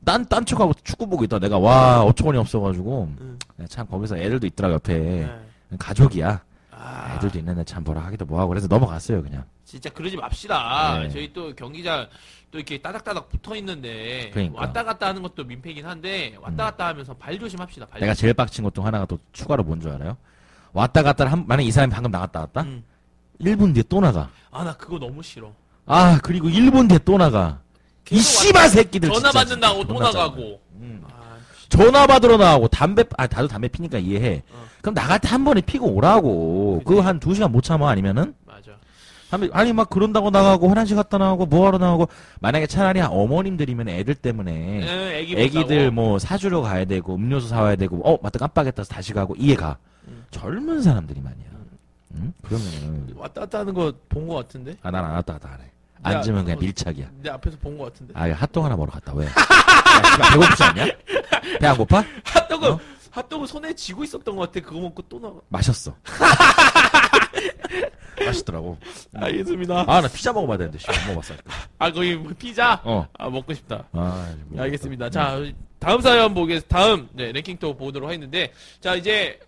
난 0.00 0.24
딴 0.26 0.44
척하고 0.44 0.72
축구 0.84 1.06
보고 1.08 1.24
있다 1.24 1.38
내가 1.38 1.58
와 1.58 2.02
어처구니 2.04 2.38
없어가지고 2.38 3.14
응. 3.20 3.38
네, 3.56 3.66
참 3.66 3.86
거기서 3.86 4.18
애들도 4.18 4.46
있더라 4.48 4.72
옆에 4.72 4.94
네. 4.98 5.76
가족이야 5.78 6.42
아, 6.70 7.14
애들도 7.16 7.38
있는데 7.38 7.64
참 7.64 7.82
뭐라 7.82 8.02
하기도 8.04 8.24
뭐하고 8.26 8.50
그래서 8.50 8.66
넘어갔어요 8.68 9.22
그냥 9.22 9.44
진짜 9.64 9.90
그러지 9.90 10.16
맙시다. 10.16 11.00
네. 11.00 11.08
저희 11.08 11.32
또 11.32 11.52
경기장 11.56 12.06
또 12.52 12.58
이렇게 12.58 12.78
따닥따닥 12.80 13.28
붙어 13.28 13.56
있는데 13.56 14.30
그러니까. 14.32 14.60
왔다 14.60 14.84
갔다 14.84 15.08
하는 15.08 15.22
것도 15.22 15.42
민폐긴 15.42 15.84
한데 15.84 16.36
왔다 16.40 16.66
갔다 16.66 16.86
하면서 16.86 17.14
발 17.14 17.36
조심합시다. 17.36 17.86
발 17.86 18.00
내가 18.00 18.14
제일 18.14 18.32
빡친 18.32 18.62
것 18.62 18.72
중 18.74 18.86
하나가 18.86 19.06
또 19.06 19.18
추가로 19.32 19.64
뭔 19.64 19.80
줄 19.80 19.90
알아요? 19.90 20.16
왔다 20.72 21.02
갔다 21.02 21.26
한 21.28 21.44
만약 21.48 21.62
이 21.64 21.72
사람이 21.72 21.92
방금 21.92 22.12
나갔다 22.12 22.40
왔다? 22.40 22.60
음. 22.62 22.84
1분 23.40 23.74
뒤에 23.74 23.82
또 23.88 24.00
나가 24.00 24.30
아, 24.52 24.62
나 24.62 24.72
그거 24.76 25.00
너무 25.00 25.20
싫어. 25.20 25.50
아 25.86 26.18
그리고 26.22 26.48
1분 26.48 26.88
뒤에 26.88 26.98
또 27.04 27.16
나가 27.16 27.60
이 28.10 28.18
씨발 28.18 28.68
새끼들 28.68 29.08
전화 29.08 29.30
진짜, 29.30 29.32
받는다고 29.32 29.82
또 29.86 29.94
존나. 29.94 30.04
나가고. 30.06 30.60
음. 30.80 31.02
아, 31.10 31.36
전화 31.68 32.06
받으러 32.06 32.36
나가고 32.36 32.68
담배 32.68 33.04
아 33.16 33.26
다들 33.26 33.48
담배 33.48 33.68
피니까 33.68 33.98
이해해 33.98 34.42
어. 34.52 34.66
그럼 34.80 34.94
나갈 34.94 35.18
때 35.18 35.28
한 35.28 35.44
번에 35.44 35.60
피고 35.60 35.86
오라고. 35.92 36.82
그거 36.84 37.00
한 37.02 37.18
두 37.20 37.34
시간 37.34 37.50
못 37.52 37.62
참아 37.62 37.88
아니면은 37.90 38.34
맞아. 38.44 38.72
담배- 39.30 39.48
아니 39.52 39.72
막 39.72 39.90
그런다고 39.90 40.30
나가고 40.30 40.68
화장실 40.68 40.94
갔다 40.96 41.18
나가고 41.18 41.46
뭐하러 41.46 41.78
나가고 41.78 42.08
만약에 42.40 42.66
차라리 42.68 43.00
어머님들이면 43.00 43.88
애들 43.88 44.14
때문에 44.14 44.52
에, 44.84 45.18
애기 45.20 45.36
애기들 45.36 45.90
본다고. 45.90 45.90
뭐 45.92 46.18
사주러 46.20 46.60
가야 46.62 46.84
되고 46.84 47.14
음료수 47.16 47.48
사와야 47.48 47.74
되고 47.76 48.00
어 48.08 48.18
맞다 48.22 48.38
깜빡했다 48.38 48.84
다시 48.84 49.12
가고 49.12 49.34
이해가 49.36 49.76
음. 50.06 50.24
젊은 50.30 50.80
사람들이 50.82 51.20
말이야 51.20 51.46
응? 52.18 52.32
그러면은 52.42 53.08
왔다 53.16 53.40
갔다 53.42 53.58
하는 53.58 53.74
거 53.74 53.92
본 54.08 54.28
거 54.28 54.36
같은데? 54.36 54.76
아난 54.82 55.04
안 55.04 55.10
왔다 55.14 55.32
갔다 55.34 55.48
안해 55.54 55.64
야, 55.64 55.68
앉으면 56.02 56.44
그냥 56.44 56.58
어, 56.58 56.60
밀착이야 56.60 57.10
내 57.22 57.30
앞에서 57.30 57.56
본 57.58 57.76
거 57.78 57.84
같은데? 57.84 58.12
아 58.16 58.30
핫도그 58.32 58.62
하나 58.64 58.76
먹으러 58.76 58.92
갔다 58.92 59.12
왜 59.14 59.26
야, 59.26 59.30
씨발, 59.30 60.30
배고프지 60.32 60.62
않냐? 60.64 60.86
배 61.60 61.66
안 61.66 61.76
고파? 61.76 62.04
핫도그, 62.24 62.66
어? 62.68 62.80
핫도그 63.10 63.46
손에 63.46 63.74
쥐고 63.74 64.04
있었던 64.04 64.36
것 64.36 64.52
같아. 64.52 64.66
그거 64.66 64.80
먹고 64.80 65.02
또 65.08 65.18
나가. 65.18 65.36
마셨어 65.48 65.94
맛있더라고 68.24 68.76
알겠습니다. 69.14 69.84
아 69.86 70.00
나 70.00 70.08
피자 70.08 70.32
먹어봐야 70.32 70.58
되는데 70.58 70.78
씨 70.78 70.86
안 70.90 70.94
먹어봤어 71.08 71.34
아, 71.78 71.92
거기 71.92 72.14
뭐 72.16 72.32
피자? 72.38 72.80
어. 72.84 73.06
아, 73.18 73.28
먹고 73.30 73.54
싶다. 73.54 73.84
아, 73.92 74.34
네, 74.50 74.60
알겠습니다. 74.62 75.10
자, 75.10 75.38
다음 75.78 76.00
사연 76.00 76.34
보겠, 76.34 76.66
다음, 76.68 77.08
네, 77.12 77.32
랭킹 77.32 77.58
또 77.60 77.76
보도록 77.76 78.08
하겠는데, 78.08 78.52
자, 78.80 78.94
이제, 78.94 79.38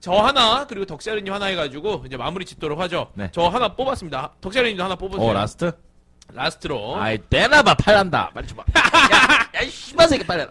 저 0.00 0.12
하나, 0.12 0.66
그리고 0.66 0.84
덕세르님 0.86 1.32
하나 1.32 1.46
해가지고, 1.46 2.04
이제 2.06 2.16
마무리 2.16 2.44
짓도록 2.44 2.78
하죠. 2.80 3.10
네. 3.14 3.28
저 3.32 3.48
하나 3.48 3.74
뽑았습니다. 3.74 4.34
덕세르님도 4.40 4.84
하나 4.84 4.94
뽑으세요. 4.94 5.26
어 5.26 5.32
last? 5.32 5.72
last로. 6.32 6.96
아이 6.96 7.18
때나봐 7.18 7.74
팔란다 7.74 8.30
빨리 8.34 8.48
줘봐 8.48 8.64
야, 8.76 9.48
야이 9.54 9.70
씨발 9.70 10.08
새끼 10.08 10.26
빨리 10.26 10.44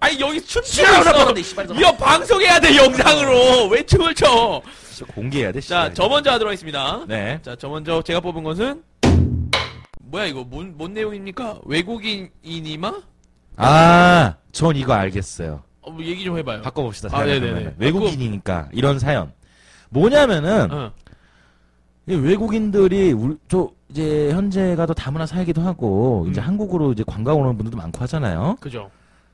아니, 0.00 0.18
여기 0.20 0.40
춤추고 0.42 0.88
있어. 0.88 1.04
나빠는데 1.04 1.42
씨발 1.42 1.68
좀. 1.68 1.78
이거 1.78 1.94
방송해야 1.96 2.58
돼, 2.60 2.74
영상으로. 2.76 3.68
왜 3.68 3.84
춤을 3.84 4.14
춰? 4.14 4.60
진짜 4.90 5.12
공개해야 5.12 5.52
돼 5.52 5.60
자, 5.60 5.66
씨발. 5.84 5.94
저 5.94 6.08
먼저 6.08 6.30
하도록 6.32 6.48
하겠습니다. 6.50 7.04
네 7.06 7.40
자, 7.42 7.54
저 7.56 7.68
먼저 7.68 8.02
제가 8.02 8.20
뽑은 8.20 8.42
것은, 8.42 8.82
뭐야, 10.02 10.24
이거, 10.26 10.42
뭔, 10.44 10.74
뭔 10.76 10.94
내용입니까? 10.94 11.60
외국인이니마? 11.66 12.92
아, 13.56 14.34
전 14.52 14.76
이거 14.76 14.94
알겠어요. 14.94 15.62
어, 15.88 15.90
뭐 15.90 16.04
얘기 16.04 16.22
좀 16.22 16.36
해봐요. 16.36 16.60
바꿔봅시다. 16.62 17.08
아, 17.16 17.24
네네네. 17.24 17.74
외국인이니까 17.78 18.68
이런 18.72 18.98
사연. 18.98 19.32
뭐냐면은 19.88 20.70
어, 20.70 20.92
이 22.06 22.14
외국인들이 22.14 23.12
우리, 23.12 23.36
저 23.48 23.70
이제 23.88 24.30
현재가 24.32 24.84
더 24.84 24.92
다문화 24.92 25.24
살기도 25.24 25.62
하고 25.62 26.26
이제 26.30 26.40
음. 26.42 26.46
한국으로 26.46 26.92
이제 26.92 27.02
관광 27.06 27.40
오는 27.40 27.56
분들도 27.56 27.76
많고 27.76 28.02
하잖아요. 28.02 28.56
그죠. 28.60 28.90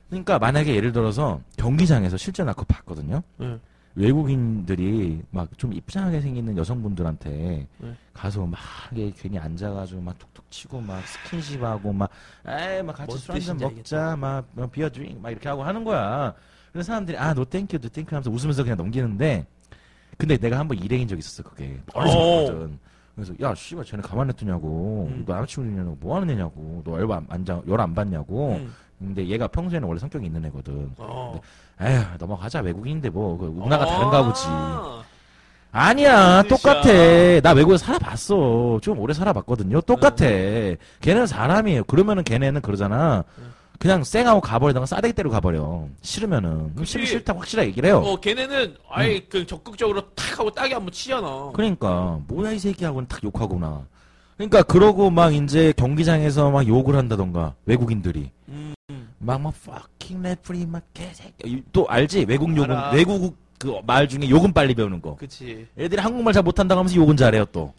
그러니까 0.09 0.39
만약에 0.39 0.73
예를 0.73 0.93
들어서 0.93 1.41
경기장에서 1.57 2.15
실제 2.15 2.43
나 2.43 2.53
그거 2.53 2.65
봤거든요. 2.69 3.21
응. 3.41 3.59
외국인들이 3.95 5.21
막좀 5.31 5.73
이쁘장하게 5.73 6.21
생기는 6.21 6.55
여성분들한테 6.57 7.67
네. 7.77 7.95
가서 8.13 8.45
막 8.45 8.59
이게 8.91 9.11
괜히 9.17 9.39
앉아가지고 9.39 10.01
막 10.01 10.17
툭툭 10.19 10.49
치고 10.51 10.81
막 10.81 11.01
스킨십하고 11.07 11.93
막 11.93 12.09
에이 12.45 12.83
막 12.83 12.93
같이 12.95 13.07
뭔술 13.07 13.31
한잔 13.35 13.57
먹자 13.57 14.15
막 14.17 14.45
beer 14.71 14.89
drink 14.89 15.21
막 15.21 15.31
이렇게 15.31 15.47
하고 15.49 15.63
하는 15.63 15.83
거야. 15.83 16.33
그래서 16.71 16.87
사람들이 16.87 17.17
아 17.17 17.33
no 17.33 17.45
thank 17.45 17.79
you 17.79 17.84
no 17.84 17.87
thank 17.89 18.02
you 18.02 18.09
하면서 18.15 18.29
웃으면서 18.29 18.63
그냥 18.63 18.77
넘기는데 18.77 19.45
근데 20.17 20.37
내가 20.37 20.59
한번 20.59 20.77
일행인 20.77 21.07
적 21.07 21.17
있었어 21.17 21.43
그게 21.43 21.79
오. 21.95 21.99
봤거든. 21.99 22.77
그래서 23.15 23.33
야 23.39 23.55
씨발 23.55 23.85
쟤네 23.85 24.01
가만 24.03 24.27
냅두냐고 24.27 25.07
음. 25.09 25.23
너 25.25 25.35
남자친구 25.35 25.69
있냐고 25.69 25.97
뭐 26.01 26.17
하는 26.17 26.29
애냐고 26.31 26.81
너 26.83 26.99
열열안 26.99 27.95
받냐고 27.95 28.55
음. 28.55 28.73
근데 29.05 29.27
얘가 29.27 29.47
평소에는 29.47 29.87
원래 29.87 29.99
성격이 29.99 30.25
있는 30.25 30.45
애거든. 30.45 30.91
어. 30.97 31.39
에휴 31.81 32.03
넘어가자. 32.19 32.59
외국인인데 32.61 33.09
뭐. 33.09 33.37
그 33.37 33.45
문화가 33.45 33.85
다른가 33.85 34.23
보지. 34.25 34.43
아. 34.47 35.03
아니야 35.71 36.41
무슨 36.43 36.49
똑같아? 36.55 37.41
나 37.41 37.51
외국에 37.51 37.77
살아봤어. 37.77 38.79
좀 38.81 38.99
오래 38.99 39.13
살아봤거든요. 39.13 39.81
똑같아. 39.81 40.25
걔네는 41.01 41.27
사람이에요. 41.27 41.83
그러면은 41.83 42.23
걔네는 42.23 42.61
그러잖아. 42.61 43.23
응. 43.39 43.53
그냥 43.77 44.05
쌩하고 44.05 44.39
가버리다가 44.39 44.85
싸대기 44.85 45.13
때리고 45.13 45.33
가버려. 45.33 45.85
싫으면은. 46.01 46.71
그럼 46.73 46.85
싫으면 46.85 47.03
그치. 47.03 47.17
싫다고 47.17 47.39
확실하게 47.39 47.69
얘기를 47.69 47.89
해요. 47.89 47.97
어, 47.97 48.17
걔네는 48.19 48.75
아예 48.89 49.19
그 49.19 49.45
적극적으로 49.45 50.01
탁 50.15 50.39
하고 50.39 50.49
딱이 50.49 50.71
한번 50.71 50.93
치잖아. 50.93 51.51
그러니까. 51.53 52.19
뭐야 52.27 52.53
이 52.53 52.59
새끼하고는 52.59 53.09
딱 53.09 53.21
욕하구나. 53.23 53.81
그러니까 54.37 54.63
그러고 54.63 55.09
막 55.09 55.33
이제 55.33 55.73
경기장에서 55.75 56.51
막 56.51 56.65
욕을 56.65 56.95
한다던가 56.95 57.53
외국인들이. 57.65 58.31
음. 58.47 58.74
막막 59.25 59.53
fucking 59.55 60.21
referee 60.27 60.65
막 60.65 60.83
개새끼. 60.93 61.63
또 61.71 61.87
알지? 61.89 62.25
외국 62.27 62.55
욕은 62.55 62.71
알아. 62.71 62.91
외국 62.91 63.35
그 63.57 63.81
말 63.85 64.07
중에 64.07 64.29
욕은 64.29 64.53
빨리 64.53 64.75
배우는 64.75 65.01
거. 65.01 65.15
그치. 65.15 65.65
애들이 65.77 65.99
한국말 66.01 66.33
잘 66.33 66.43
못한다고 66.43 66.79
하면서 66.79 66.95
욕은 66.97 67.17
잘해요 67.17 67.45
또. 67.45 67.73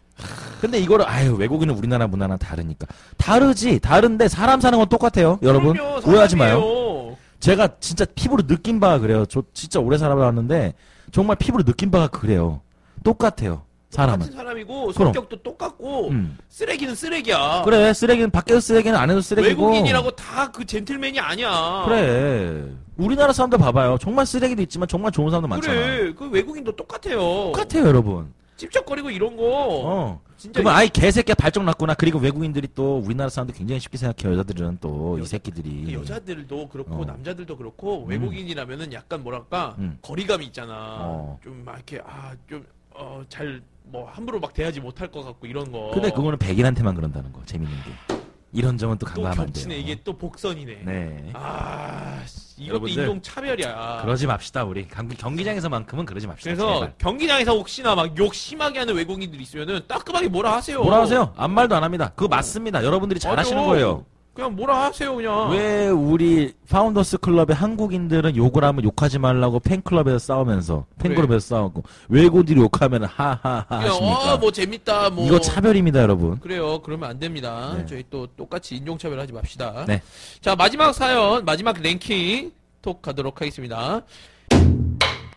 근데 0.59 0.79
이거를 0.79 1.07
아유 1.07 1.35
외국인은 1.35 1.75
우리나라 1.75 2.07
문화랑 2.07 2.37
다르니까. 2.39 2.87
다르지. 3.17 3.79
다른데 3.79 4.27
사람 4.27 4.59
사는 4.59 4.77
건 4.77 4.89
똑같아요 4.89 5.39
여러분. 5.43 5.73
그럼요, 5.73 6.01
오해하지 6.07 6.35
마요. 6.35 6.59
사람이에요. 6.59 7.17
제가 7.39 7.69
진짜 7.79 8.05
피부로 8.15 8.45
느낀 8.45 8.79
바가 8.79 8.99
그래요. 8.99 9.25
저 9.27 9.43
진짜 9.53 9.79
오래 9.79 9.97
살아봤는데 9.97 10.73
정말 11.11 11.35
피부로 11.37 11.63
느낀 11.63 11.91
바가 11.91 12.07
그래요. 12.07 12.61
똑같아요 13.03 13.61
사람은 13.89 14.19
같은 14.19 14.33
사람이고. 14.35 14.91
성격도 14.91 15.41
똑같고 15.43 16.09
음. 16.09 16.37
쓰레기는 16.49 16.93
쓰레기야. 16.95 17.61
그래 17.63 17.93
쓰레기는 17.93 18.29
밖에서 18.31 18.59
쓰레기는 18.59 18.97
안에서 18.97 19.21
쓰레기고 19.21 19.65
외국인이라고 19.67 20.11
다 20.11 20.51
그 20.51 20.65
젠틀맨이 20.65 21.19
아니야. 21.19 21.83
그래 21.85 22.65
우리나라 22.97 23.31
사람들 23.33 23.59
봐봐요 23.59 23.97
정말 23.99 24.25
쓰레기도 24.25 24.61
있지만 24.63 24.87
정말 24.87 25.11
좋은 25.11 25.29
사람도 25.29 25.47
많잖아 25.47 25.73
그래. 25.73 26.13
그 26.13 26.29
외국인도 26.29 26.75
똑같아요. 26.75 27.19
똑같아요 27.53 27.85
여러분 27.87 28.33
찝쩍거리고 28.57 29.09
이런 29.11 29.35
거. 29.37 29.43
어 29.45 30.21
진짜 30.37 30.59
그러면 30.61 30.77
아이 30.77 30.89
개새끼야 30.89 31.35
발정 31.35 31.65
났구나. 31.65 31.93
그리고 31.93 32.17
외국인들이 32.19 32.67
또 32.75 32.97
우리나라 32.99 33.29
사람들 33.29 33.53
굉장히 33.55 33.79
쉽게 33.79 33.97
생각해요. 33.97 34.33
여자들은 34.37 34.77
또 34.81 35.17
이 35.19 35.25
새끼들이. 35.25 35.85
그 35.85 35.93
여자들도 35.93 36.69
그렇고 36.69 37.01
어. 37.01 37.05
남자들도 37.05 37.55
그렇고 37.57 38.03
음. 38.05 38.09
외국인이라면은 38.09 38.93
약간 38.93 39.21
뭐랄까 39.23 39.75
음. 39.79 39.97
거리감이 40.01 40.45
있잖아. 40.47 40.73
어. 41.01 41.39
좀막 41.43 41.75
이렇게 41.75 42.01
아좀 42.05 42.65
어 42.95 43.21
잘 43.29 43.61
뭐 43.89 44.09
함부로 44.09 44.39
막 44.39 44.53
대하지 44.53 44.79
못할 44.81 45.09
것 45.09 45.23
같고 45.23 45.47
이런 45.47 45.71
거. 45.71 45.91
근데 45.93 46.09
그거는 46.11 46.37
백인한테만 46.37 46.95
그런다는 46.95 47.31
거. 47.33 47.41
재밌는 47.45 47.75
게. 47.83 48.17
이런 48.53 48.77
점은 48.77 48.97
또 48.97 49.05
또 49.05 49.13
간과하면 49.13 49.39
안. 49.41 49.45
겹치네 49.47 49.77
이게 49.77 49.97
또 50.03 50.17
복선이네. 50.17 50.81
네. 50.85 51.29
아 51.33 52.21
씨, 52.25 52.55
이것도 52.63 52.67
여러분들, 52.75 53.03
인종 53.03 53.21
차별이야. 53.21 53.99
그러지 54.01 54.25
맙시다 54.25 54.63
우리 54.63 54.87
경기, 54.87 55.15
경기장에서만큼은 55.17 56.05
그러지 56.05 56.27
맙시다. 56.27 56.49
그래서 56.55 56.73
제발. 56.75 56.93
경기장에서 56.97 57.51
혹시나 57.57 57.93
막 57.95 58.17
욕 58.17 58.33
심하게 58.33 58.79
하는 58.79 58.95
외국인들 58.95 59.39
있으면은 59.41 59.81
따끔하게 59.87 60.29
뭐라 60.29 60.53
하세요. 60.55 60.81
뭐라 60.81 61.01
하세요? 61.01 61.33
아무 61.37 61.53
말도 61.55 61.75
안 61.75 61.83
합니다. 61.83 62.11
그거 62.15 62.27
맞습니다. 62.29 62.83
여러분들이 62.83 63.19
잘하시는. 63.19 63.65
거예요. 63.65 64.05
그냥 64.37 64.55
뭐라 64.55 64.83
하세요 64.83 65.15
그냥. 65.15 65.49
왜 65.49 65.87
우리 65.89 66.53
파운더스 66.69 67.17
클럽의 67.17 67.55
한국인들은 67.55 68.35
욕을 68.35 68.63
하면 68.63 68.83
욕하지 68.83 69.17
말라고 69.17 69.59
팬클럽에서 69.59 70.19
싸우면서 70.19 70.85
팬클럽에서 70.99 71.39
싸우고 71.39 71.81
외국인들이 72.09 72.61
욕하면 72.61 73.05
하하하 73.05 73.65
그냥 73.67 73.87
하십니까? 73.87 74.33
어뭐 74.35 74.51
재밌다 74.51 75.09
뭐. 75.09 75.25
이거 75.25 75.39
차별입니다, 75.39 76.03
여러분. 76.03 76.39
그래요. 76.39 76.79
그러면 76.83 77.09
안 77.09 77.17
됩니다. 77.17 77.73
네. 77.77 77.85
저희 77.87 78.03
또 78.11 78.27
똑같이 78.27 78.75
인종차별 78.75 79.19
하지 79.19 79.33
맙시다. 79.33 79.85
네. 79.87 80.03
자, 80.39 80.55
마지막 80.55 80.93
사연, 80.93 81.43
마지막 81.43 81.81
랭킹 81.81 82.51
톡 82.83 83.01
가도록 83.01 83.41
하겠습니다. 83.41 84.03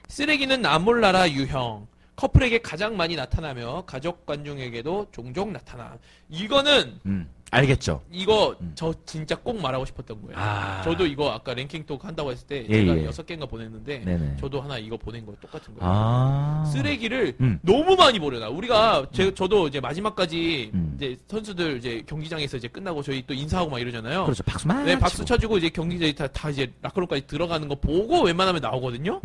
쓰레기는 0.09 0.61
나몰라라 0.61 1.31
유형. 1.31 1.87
커플에게 2.17 2.59
가장 2.59 2.99
많이 2.99 3.17
나타나며 3.17 3.85
가족 3.87 4.27
관중에게도 4.27 5.07
종종 5.11 5.55
나타나. 5.55 5.97
이거는 6.29 7.01
음. 7.07 7.31
알겠죠. 7.51 8.01
이거 8.13 8.57
음. 8.61 8.73
저 8.75 8.95
진짜 9.05 9.35
꼭 9.35 9.61
말하고 9.61 9.85
싶었던 9.85 10.23
거예요. 10.23 10.39
아. 10.39 10.83
저도 10.83 11.07
이거 11.07 11.31
아까 11.31 11.53
랭킹 11.53 11.85
톡 11.85 12.05
한다고 12.05 12.31
했을 12.31 12.47
때 12.47 12.65
예, 12.69 12.81
제가 12.81 12.99
예. 12.99 13.05
여섯 13.05 13.27
개인가 13.27 13.47
보냈는데 13.47 14.05
네네. 14.05 14.37
저도 14.41 14.61
하나 14.61 14.79
이거 14.79 14.97
보낸 14.97 15.27
거 15.27 15.35
똑같은 15.41 15.75
거예요. 15.75 15.93
아. 15.93 16.65
쓰레기를 16.73 17.37
음. 17.41 17.59
너무 17.63 17.97
많이 17.97 18.19
버려놔. 18.19 18.51
우리가 18.51 19.07
제, 19.13 19.35
저도 19.35 19.69
이제 19.69 19.81
마지막까지 19.81 20.71
음. 20.75 20.93
이제 20.97 21.17
선수들 21.29 21.79
이제 21.79 22.03
경기장에서 22.07 22.57
이제 22.57 22.69
끝나고 22.69 23.03
저희 23.03 23.25
또 23.27 23.35
인사하고 23.35 23.71
막 23.71 23.81
이러잖아요. 23.81 24.25
그렇죠. 24.25 24.43
박수 24.45 24.69
막. 24.69 24.85
네, 24.85 24.99
박수. 24.99 25.25
쳐주고 25.25 25.59
이제 25.59 25.69
경기장에 25.69 26.13
다, 26.13 26.27
다 26.29 26.51
이제 26.51 26.73
라커룸까지 26.83 27.27
들어가는 27.27 27.67
거 27.67 27.75
보고 27.75 28.23
웬만하면 28.23 28.63
나오거든요. 28.63 29.21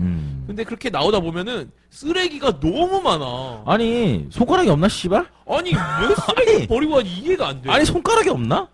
음. 0.45 0.47
근데 0.47 0.63
그렇게 0.63 0.89
나오다 0.89 1.19
보면은 1.19 1.71
쓰레기가 1.89 2.59
너무 2.59 3.01
많아. 3.01 3.63
아니, 3.65 4.25
손가락이 4.29 4.69
없나, 4.69 4.87
씨발? 4.87 5.25
아니 5.47 5.71
왜 5.73 6.15
쓰레기 6.27 6.51
아니. 6.57 6.67
버리고 6.67 6.95
가지 6.95 7.09
이해가 7.09 7.47
안 7.49 7.61
돼. 7.61 7.69
아니, 7.71 7.85
손가락이 7.85 8.29
없나? 8.29 8.67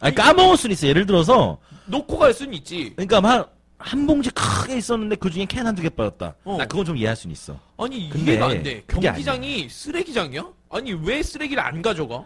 아니, 0.00 0.14
까먹을 0.14 0.56
수는 0.56 0.72
있어. 0.74 0.86
예를 0.86 1.06
들어서, 1.06 1.58
놓고 1.86 2.18
갈 2.18 2.32
수는 2.34 2.54
있지. 2.54 2.92
그러니까 2.96 3.22
한, 3.22 3.44
한 3.78 4.06
봉지 4.06 4.30
크게 4.30 4.76
있었는데 4.76 5.16
그 5.16 5.30
중에 5.30 5.44
캔 5.46 5.66
한 5.66 5.74
두 5.74 5.82
개 5.82 5.88
빠졌다. 5.88 6.34
어. 6.44 6.56
나 6.58 6.66
그건 6.66 6.84
좀 6.84 6.96
이해할 6.96 7.16
수는 7.16 7.32
있어. 7.32 7.58
아니 7.78 8.08
근데 8.10 8.32
이해가 8.32 8.46
안 8.46 8.62
돼. 8.62 8.82
그게 8.86 9.08
경기장이 9.08 9.68
쓰레기장이야? 9.68 10.44
아니 10.70 10.92
왜 10.92 11.22
쓰레기를 11.22 11.62
안 11.62 11.82
가져가? 11.82 12.24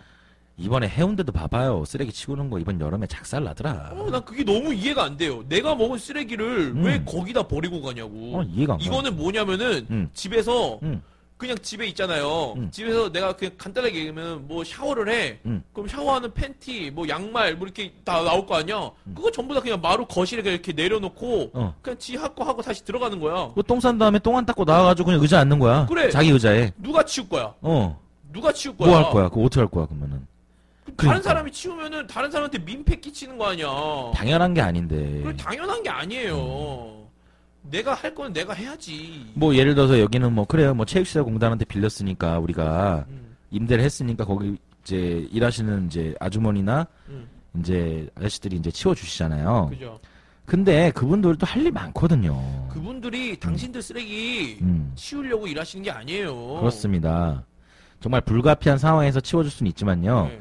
이번에 0.58 0.88
해운대도 0.88 1.30
봐봐요. 1.32 1.84
쓰레기 1.86 2.12
치우는 2.12 2.50
거 2.50 2.58
이번 2.58 2.80
여름에 2.80 3.06
작살 3.06 3.44
나더라. 3.44 3.90
어, 3.92 4.08
난 4.10 4.24
그게 4.24 4.42
너무 4.44 4.74
이해가 4.74 5.04
안 5.04 5.16
돼요. 5.16 5.44
내가 5.48 5.74
먹은 5.76 5.98
쓰레기를 5.98 6.72
음. 6.74 6.84
왜 6.84 7.02
거기다 7.04 7.44
버리고 7.46 7.80
가냐고. 7.80 8.38
어, 8.38 8.42
이해가 8.42 8.72
안 8.74 8.78
가. 8.80 8.84
이거는 8.84 9.16
뭐냐면은 9.16 9.86
음. 9.90 10.10
집에서 10.12 10.80
음. 10.82 11.00
그냥 11.36 11.56
집에 11.62 11.86
있잖아요. 11.86 12.54
음. 12.56 12.68
집에서 12.72 13.12
내가 13.12 13.36
그냥 13.36 13.54
간단하게 13.56 13.98
얘기하면 14.00 14.48
뭐 14.48 14.64
샤워를 14.64 15.08
해. 15.08 15.38
음. 15.46 15.62
그럼 15.72 15.86
샤워하는 15.86 16.34
팬티, 16.34 16.90
뭐 16.90 17.08
양말, 17.08 17.54
뭐 17.54 17.64
이렇게 17.68 17.92
다 18.02 18.20
나올 18.24 18.44
거 18.44 18.56
아니야. 18.56 18.90
그거 19.14 19.30
전부 19.30 19.54
다 19.54 19.60
그냥 19.60 19.80
마루 19.80 20.04
거실에 20.06 20.42
그냥 20.42 20.54
이렇게 20.54 20.72
내려놓고 20.72 21.50
어. 21.54 21.72
그냥 21.80 21.96
지 22.00 22.16
하고 22.16 22.42
하고 22.42 22.60
다시 22.62 22.84
들어가는 22.84 23.20
거야. 23.20 23.52
그 23.54 23.62
똥 23.62 23.78
싼 23.78 23.96
다음에 23.96 24.18
똥 24.18 24.36
안 24.36 24.44
닦고 24.44 24.64
나와가지고 24.64 25.06
그냥 25.06 25.22
의자 25.22 25.38
앉는 25.38 25.60
거야. 25.60 25.86
그래. 25.86 26.10
자기 26.10 26.30
의자에. 26.30 26.72
누가 26.78 27.04
치울 27.04 27.28
거야? 27.28 27.54
어. 27.60 28.00
누가 28.32 28.52
치울 28.52 28.76
거야? 28.76 28.88
뭐 28.88 28.98
할 28.98 29.12
거야? 29.12 29.28
그거 29.28 29.42
어떻게 29.42 29.60
할 29.60 29.68
거야, 29.68 29.86
그러면은? 29.86 30.26
다른 30.96 30.96
그러니까. 30.96 31.22
사람이 31.22 31.52
치우면은 31.52 32.06
다른 32.06 32.30
사람한테 32.30 32.58
민폐 32.58 32.96
끼치는 32.96 33.38
거 33.38 33.46
아니야. 33.50 33.66
당연한 34.14 34.54
게 34.54 34.60
아닌데. 34.60 35.20
그래 35.22 35.36
당연한 35.36 35.82
게 35.82 35.90
아니에요. 35.90 37.06
내가 37.62 37.94
할 37.94 38.14
거는 38.14 38.32
내가 38.32 38.52
해야지. 38.54 39.26
뭐 39.34 39.54
예를 39.54 39.74
들어서 39.74 40.00
여기는 40.00 40.32
뭐 40.32 40.44
그래요. 40.46 40.74
뭐 40.74 40.86
체육시설 40.86 41.24
공단한테 41.24 41.64
빌렸으니까 41.66 42.38
우리가 42.38 43.04
음, 43.08 43.36
임대를 43.50 43.84
했으니까 43.84 44.24
거기 44.24 44.56
이제 44.82 45.26
일하시는 45.30 45.86
이제 45.86 46.14
아주머니나 46.18 46.86
음, 47.08 47.28
이제 47.58 48.08
아저씨들이 48.14 48.56
이제 48.56 48.70
치워 48.70 48.94
주시잖아요. 48.94 49.68
그죠. 49.70 49.98
근데 50.46 50.90
그분들도 50.92 51.44
할 51.46 51.62
일 51.62 51.70
많거든요. 51.72 52.68
그분들이 52.72 53.38
당신들 53.38 53.82
쓰레기 53.82 54.58
음. 54.62 54.92
치우려고 54.94 55.46
일하시는 55.46 55.82
게 55.84 55.90
아니에요. 55.90 56.34
그렇습니다. 56.60 57.44
정말 58.00 58.20
불가피한 58.22 58.78
상황에서 58.78 59.20
치워줄 59.20 59.50
수는 59.50 59.68
있지만요. 59.70 60.28
네, 60.28 60.40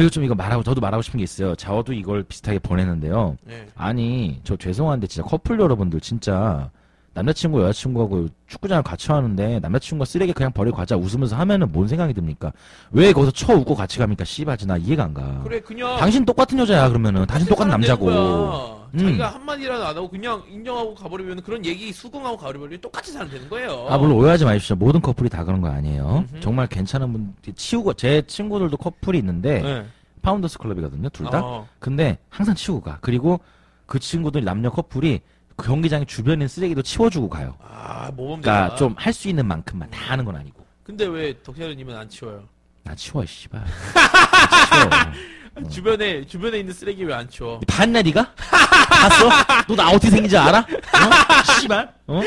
그리고 0.00 0.08
좀 0.08 0.24
이거 0.24 0.34
말하고 0.34 0.62
저도 0.62 0.80
말하고 0.80 1.02
싶은 1.02 1.18
게 1.18 1.24
있어요. 1.24 1.54
저도 1.56 1.92
이걸 1.92 2.22
비슷하게 2.22 2.58
보냈는데요. 2.60 3.36
네. 3.44 3.66
아니 3.76 4.40
저 4.44 4.56
죄송한데 4.56 5.06
진짜 5.06 5.28
커플 5.28 5.60
여러분들 5.60 6.00
진짜 6.00 6.70
남자친구 7.12 7.60
여자친구하고 7.62 8.28
축구장을 8.46 8.82
같이 8.84 9.10
하는데 9.10 9.58
남자친구가 9.60 10.04
쓰레기 10.04 10.32
그냥 10.32 10.52
버리고 10.52 10.76
가자 10.76 10.96
웃으면서 10.96 11.36
하면은 11.36 11.72
뭔 11.72 11.88
생각이 11.88 12.14
듭니까? 12.14 12.52
왜 12.92 13.12
거기서 13.12 13.32
쳐 13.32 13.52
웃고 13.54 13.74
같이 13.74 13.98
갑니까? 13.98 14.24
씨발지 14.24 14.66
나 14.66 14.76
이해가 14.76 15.04
안 15.04 15.14
가. 15.14 15.40
그래 15.42 15.60
그냥 15.60 15.96
당신 15.98 16.24
똑같은 16.24 16.58
여자야 16.58 16.88
그러면은 16.88 17.26
당신 17.26 17.48
똑같은 17.48 17.70
남자고. 17.70 18.80
음. 18.92 18.98
자기가 18.98 19.34
한마디라도 19.34 19.86
안 19.86 19.96
하고 19.96 20.08
그냥 20.08 20.42
인정하고 20.48 20.94
가버리면 20.94 21.42
그런 21.42 21.64
얘기 21.64 21.92
수긍하고 21.92 22.36
가버리면 22.36 22.80
똑같이 22.80 23.12
사람 23.12 23.28
되는 23.28 23.48
거예요. 23.48 23.86
아 23.88 23.96
물론 23.98 24.16
오해하지 24.16 24.44
마십시오. 24.44 24.76
모든 24.76 25.00
커플이 25.00 25.28
다 25.28 25.44
그런 25.44 25.60
거 25.60 25.68
아니에요. 25.68 26.24
음흠. 26.32 26.40
정말 26.40 26.66
괜찮은 26.66 27.12
분 27.12 27.34
치우고 27.54 27.94
제 27.94 28.22
친구들도 28.26 28.76
커플이 28.76 29.18
있는데 29.18 29.62
네. 29.62 29.86
파운더스 30.22 30.58
클럽이거든요 30.58 31.08
둘 31.10 31.30
다. 31.30 31.40
어. 31.42 31.68
근데 31.78 32.18
항상 32.28 32.54
치우고 32.54 32.80
가. 32.82 32.98
그리고 33.00 33.40
그 33.86 33.98
친구들 33.98 34.44
남녀 34.44 34.70
커플이 34.70 35.20
그 35.60 35.66
경기장 35.66 36.06
주변에 36.06 36.48
쓰레기도 36.48 36.82
치워주고 36.82 37.28
가요. 37.28 37.54
아 37.62 38.10
모범. 38.16 38.40
그러니까 38.40 38.74
좀 38.76 38.94
할 38.96 39.12
수 39.12 39.28
있는 39.28 39.46
만큼만 39.46 39.90
다 39.90 40.12
하는 40.12 40.24
건 40.24 40.36
아니고. 40.36 40.64
근데 40.82 41.06
왜 41.06 41.34
덕혜련님은 41.42 41.94
안 41.96 42.08
치워요? 42.08 42.42
나 42.82 42.94
치워, 42.94 43.22
이 43.22 43.26
씨발. 43.26 43.60
나 43.62 45.12
치워. 45.12 45.68
주변에 45.68 46.24
주변에 46.24 46.58
있는 46.60 46.72
쓰레기 46.72 47.04
왜 47.04 47.12
안 47.14 47.28
치워? 47.28 47.60
봤냐, 47.68 48.02
니가? 48.02 48.32
봤어? 48.40 49.28
너 49.68 49.74
나 49.76 49.90
어떻게 49.90 50.08
생긴지 50.10 50.36
알아? 50.36 50.58
어? 50.60 51.52
씨발? 51.60 51.92
어? 52.06 52.20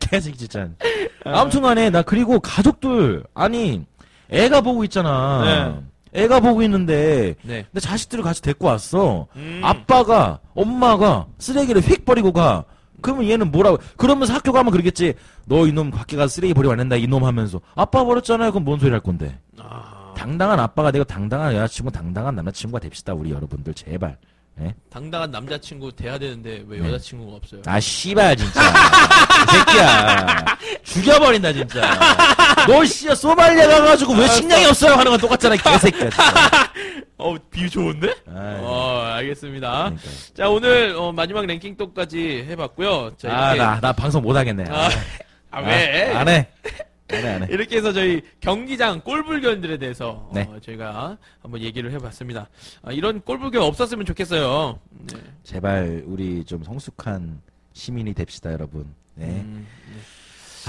개새끼, 0.00 0.38
진짜. 0.38 0.68
아무튼 1.24 1.60
간에, 1.62 1.90
나 1.90 2.02
그리고 2.02 2.40
가족들, 2.40 3.24
아니, 3.34 3.84
애가 4.30 4.62
보고 4.62 4.82
있잖아. 4.84 5.82
애가 6.14 6.40
보고 6.40 6.62
있는데, 6.62 7.34
네. 7.42 7.66
내 7.70 7.80
자식들을 7.80 8.24
같이 8.24 8.40
데리고 8.40 8.66
왔어. 8.68 9.26
음. 9.36 9.60
아빠가, 9.62 10.38
엄마가 10.54 11.26
쓰레기를 11.38 11.82
휙 11.82 12.04
버리고 12.04 12.32
가. 12.32 12.64
그러면 13.00 13.28
얘는 13.28 13.50
뭐라고, 13.50 13.78
그러면서 13.96 14.32
학교 14.34 14.52
가면 14.52 14.70
그러겠지. 14.72 15.14
너 15.46 15.66
이놈 15.66 15.90
밖에 15.90 16.16
가서 16.16 16.28
쓰레기 16.28 16.54
버리고 16.54 16.70
왔는다, 16.70 16.96
이놈 16.96 17.24
하면서. 17.24 17.60
아빠 17.74 18.04
버렸잖아요. 18.04 18.50
그럼 18.52 18.64
뭔 18.64 18.78
소리 18.78 18.90
할 18.90 19.00
건데. 19.00 19.38
아, 19.58 20.14
당당한 20.16 20.60
아빠가 20.60 20.90
되고 20.90 21.04
당당한 21.04 21.54
여자친구, 21.54 21.90
당당한 21.90 22.34
남자친구가 22.36 22.80
됩시다, 22.80 23.12
우리 23.14 23.30
여러분들, 23.30 23.74
제발. 23.74 24.16
예? 24.60 24.74
당당한 24.90 25.30
남자친구 25.30 25.92
돼야 25.92 26.18
되는데 26.18 26.62
왜 26.66 26.80
네. 26.80 26.88
여자친구가 26.88 27.36
없어요? 27.36 27.62
아, 27.64 27.80
씨발, 27.80 28.36
진짜. 28.36 28.60
이 28.60 29.56
새끼야. 29.56 30.44
죽여버린다, 30.82 31.52
진짜. 31.52 31.98
너, 32.68 32.84
씨야, 32.84 33.14
소말리아 33.14 33.66
가가지고 33.66 34.12
왜 34.14 34.28
식량이 34.28 34.66
없어요? 34.66 34.92
하는 34.92 35.12
건 35.12 35.20
똑같잖아, 35.20 35.54
이 35.54 35.58
개새끼야, 35.58 36.10
진짜. 36.10 36.69
어 37.20 37.36
비유 37.50 37.68
좋은데? 37.68 38.08
아이, 38.28 38.56
어 38.60 39.02
알겠습니다. 39.14 39.70
그러니까요. 39.84 40.12
자 40.34 40.48
오늘 40.48 40.94
어, 40.96 41.12
마지막 41.12 41.44
랭킹 41.46 41.76
똑까지 41.76 42.44
해봤고요. 42.48 43.12
자, 43.16 43.28
아, 43.30 43.54
이렇게- 43.54 43.58
나, 43.70 43.80
나 43.80 43.92
방송 43.92 44.22
못하겠네. 44.22 44.64
아, 44.68 44.88
아, 45.50 45.60
왜? 45.60 46.12
안 46.14 46.28
해. 46.28 46.48
안 47.12 47.18
해, 47.24 47.28
안 47.28 47.42
해. 47.42 47.46
이렇게 47.50 47.76
해서 47.78 47.92
저희 47.92 48.22
경기장 48.40 49.00
꼴불견들에 49.00 49.78
대해서 49.78 50.30
네. 50.32 50.42
어, 50.48 50.58
저희가 50.60 51.18
한번 51.42 51.60
얘기를 51.60 51.90
해봤습니다. 51.92 52.48
아, 52.82 52.92
이런 52.92 53.20
꼴불견 53.20 53.62
없었으면 53.62 54.06
좋겠어요. 54.06 54.78
네. 55.12 55.18
제발, 55.42 56.04
우리 56.06 56.44
좀 56.44 56.62
성숙한 56.62 57.40
시민이 57.72 58.14
됩시다, 58.14 58.52
여러분. 58.52 58.86
네. 59.14 59.26
음, 59.26 59.66
네. 59.92 59.96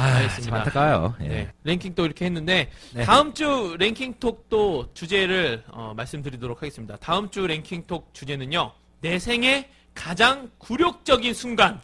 아, 0.02 0.16
알겠습니다. 0.16 0.50
참 0.50 0.60
안타까워요. 0.60 1.16
예. 1.22 1.28
네. 1.28 1.52
랭킹 1.64 1.96
또 1.96 2.06
이렇게 2.06 2.26
했는데 2.26 2.70
네. 2.94 3.04
다음 3.04 3.34
주 3.34 3.76
랭킹 3.80 4.16
톡도 4.20 4.90
주제를 4.94 5.64
어, 5.70 5.94
말씀드리도록 5.96 6.62
하겠습니다. 6.62 6.98
다음 6.98 7.30
주 7.30 7.46
랭킹 7.46 7.86
톡 7.88 8.14
주제는요. 8.14 8.72
내 9.02 9.20
생애 9.20 9.70
가장 9.94 10.50
굴욕적인 10.58 11.34
순간. 11.34 11.80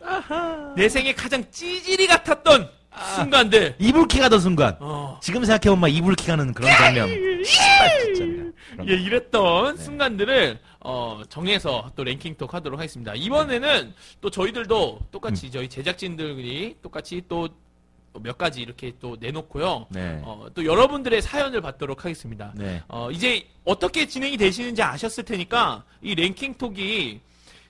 내 0.75 0.89
생애 0.89 1.13
가장 1.13 1.43
찌질이 1.51 2.08
같았던 2.08 2.69
순간들. 3.15 3.75
이불킥 3.80 4.23
하던 4.23 4.39
순간. 4.39 4.75
어, 4.80 5.19
지금 5.21 5.43
생각해보면 5.45 5.89
이불킥 5.89 6.30
하는 6.30 6.53
그런 6.53 6.71
장면. 6.77 7.08
씨발, 7.43 8.13
진짜. 8.15 8.23
그런 8.71 8.89
예, 8.89 8.93
이랬던 8.93 9.75
네. 9.75 9.84
순간들을 9.84 10.60
어, 10.80 11.21
정해서 11.30 11.91
또 11.95 12.03
랭킹톡 12.03 12.53
하도록 12.53 12.80
하겠습니다. 12.80 13.13
이번에는 13.15 13.93
또 14.21 14.30
저희들도 14.30 14.99
음. 15.01 15.06
똑같이 15.12 15.51
저희 15.51 15.67
제작진들이 15.67 16.77
똑같이 16.82 17.21
또 17.27 17.49
몇 18.23 18.38
가지 18.38 18.62
이렇게 18.62 18.93
또 18.99 19.17
내놓고요. 19.19 19.88
네. 19.89 20.19
어, 20.23 20.47
또 20.53 20.65
여러분들의 20.65 21.21
사연을 21.21 21.62
받도록 21.62 22.06
하겠습니다. 22.06 22.53
네. 22.56 22.82
어, 22.88 23.10
이제 23.12 23.47
어떻게 23.63 24.06
진행이 24.08 24.38
되시는지 24.38 24.82
아셨을 24.82 25.23
테니까 25.25 25.84
이 26.01 26.15
랭킹 26.15 26.56
톡이 26.56 27.19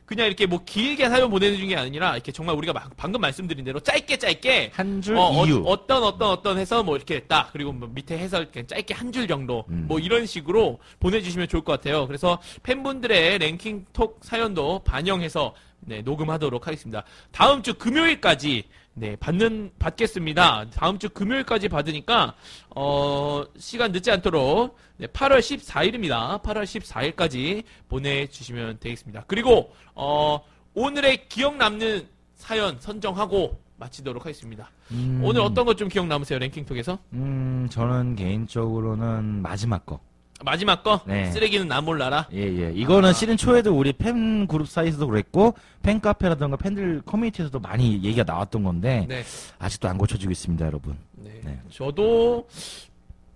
그냥 0.06 0.28
이렇게 0.28 0.46
뭐 0.46 0.64
길게 0.64 1.10
사연 1.10 1.30
보내는 1.30 1.68
게 1.68 1.76
아니라 1.76 2.14
이렇게 2.14 2.32
정말 2.32 2.56
우리가 2.56 2.72
막 2.72 2.90
방금 2.96 3.20
말씀드린 3.20 3.66
대로 3.66 3.78
짧게 3.82 4.16
짧게 4.18 4.72
한줄 4.74 5.18
어, 5.18 5.46
이유. 5.46 5.62
어, 5.66 5.86
떤 5.86 6.02
어떤 6.02 6.30
어떤 6.30 6.58
해서 6.58 6.82
뭐 6.82 6.96
이렇게 6.96 7.16
했다. 7.16 7.50
그리고 7.52 7.74
뭐 7.74 7.90
밑에 7.92 8.18
해서 8.18 8.40
이렇게 8.40 8.66
짧게 8.66 8.94
한 8.94 9.12
줄 9.12 9.28
정도 9.28 9.66
음. 9.70 9.84
뭐 9.88 10.00
이런 10.00 10.26
식으로 10.26 10.80
보내주시면 11.02 11.50
좋을 11.50 11.64
것 11.64 11.74
같아요. 11.74 12.08
그래서 12.08 12.40
팬분들의 12.64 13.38
랭킹 13.40 13.86
톡 13.92 14.20
사연도 14.24 14.80
반영해서 14.86 15.54
네, 15.82 16.02
녹음하도록 16.02 16.66
하겠습니다. 16.66 17.04
다음 17.32 17.62
주 17.62 17.74
금요일까지 17.74 18.64
네, 19.00 19.16
받는 19.16 19.70
받겠습니다. 19.78 20.72
다음 20.72 20.98
주 20.98 21.08
금요일까지 21.10 21.70
받으니까 21.70 22.34
어, 22.76 23.44
시간 23.60 23.92
늦지 23.92 24.10
않도록 24.10 24.76
네, 24.98 25.06
8월 25.06 25.38
14일입니다. 25.38 26.42
8월 26.42 26.64
14일까지 26.64 27.64
보내주시면 27.90 28.80
되겠습니다. 28.80 29.26
그리고 29.28 29.72
어, 29.94 30.40
오늘의 30.74 31.30
기억 31.30 31.58
남는 31.58 32.08
사연 32.34 32.80
선정하고 32.80 33.60
마치도록 33.78 34.26
하겠습니다. 34.26 34.72
음, 34.90 35.22
오늘 35.24 35.42
어떤 35.42 35.66
것 35.66 35.76
좀 35.76 35.90
기억 35.90 36.08
남으세요? 36.08 36.40
랭킹톡에서? 36.40 36.98
음, 37.14 37.68
저는 37.70 38.16
개인적으로는 38.16 39.44
마지막 39.44 39.86
거. 39.86 40.00
마지막 40.44 40.84
거 40.84 41.02
네. 41.06 41.32
쓰레기는 41.32 41.68
나 41.68 41.82
몰라라. 41.82 42.28
예, 42.32 42.42
예. 42.42 42.72
이거는 42.74 43.10
아. 43.10 43.14
시즌 43.14 43.38
초에도 43.38 43.76
우리 43.76 43.92
팬 43.92 44.46
그룹 44.48 44.68
사이에서도 44.68 45.08
그랬고, 45.08 45.56
팬 45.82 46.00
카페라든가 46.00 46.58
팬들 46.58 47.02
커뮤니티에서도 47.06 47.60
많이 47.60 47.94
얘기가 48.04 48.24
나왔던 48.24 48.64
건데, 48.64 49.06
네. 49.10 49.24
아직도 49.58 49.88
안 49.88 49.98
고쳐지고 49.98 50.32
있습니다, 50.32 50.66
여러분. 50.66 50.96
네. 51.14 51.42
네. 51.44 51.60
저도 51.72 52.48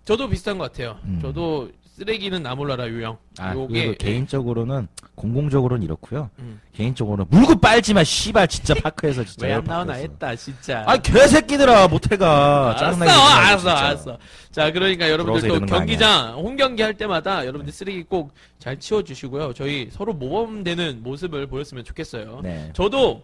저도 0.06 0.28
비슷한 0.30 0.58
것 0.58 0.72
같아요. 0.72 0.98
음. 1.06 1.20
저도 1.22 1.70
쓰레기는 1.98 2.42
나 2.42 2.56
몰라라 2.56 2.88
유형. 2.88 3.18
아, 3.38 3.54
그리고 3.54 3.94
개인적으로는, 4.00 4.88
공공적으로는 5.16 5.84
이렇고요. 5.84 6.30
음. 6.40 6.60
개인적으로는, 6.74 7.26
물고 7.30 7.56
빨지 7.60 7.94
마, 7.94 8.04
씨발, 8.04 8.48
진짜 8.48 8.74
파크에서 8.74 9.24
진짜. 9.26 9.46
왜 9.46 9.54
안 9.54 9.64
나오나 9.64 9.94
파크에서. 9.94 10.02
했다 10.14 10.36
진짜. 10.36 10.84
아, 10.88 10.98
개새끼들아. 10.98 11.88
알았어, 11.90 12.80
짜증나게 12.80 13.12
마, 13.12 13.36
알았어, 13.36 13.58
진짜. 13.58 13.78
알았어. 13.78 14.18
자, 14.52 14.72
그러니까 14.72 15.10
여러분들 15.10 15.48
또 15.50 15.60
경기장, 15.66 16.36
홈 16.36 16.56
경기 16.56 16.82
할 16.82 16.94
때마다 16.96 17.46
여러분들 17.46 17.72
쓰레기 17.74 18.04
꼭 18.04 18.34
잘 18.58 18.80
치워주시고요. 18.80 19.54
저희 19.54 19.90
서로 19.92 20.14
모범되는 20.14 21.02
모습을 21.02 21.48
보였으면 21.48 21.84
좋겠어요. 21.84 22.42
네. 22.44 22.70
저도 22.74 23.24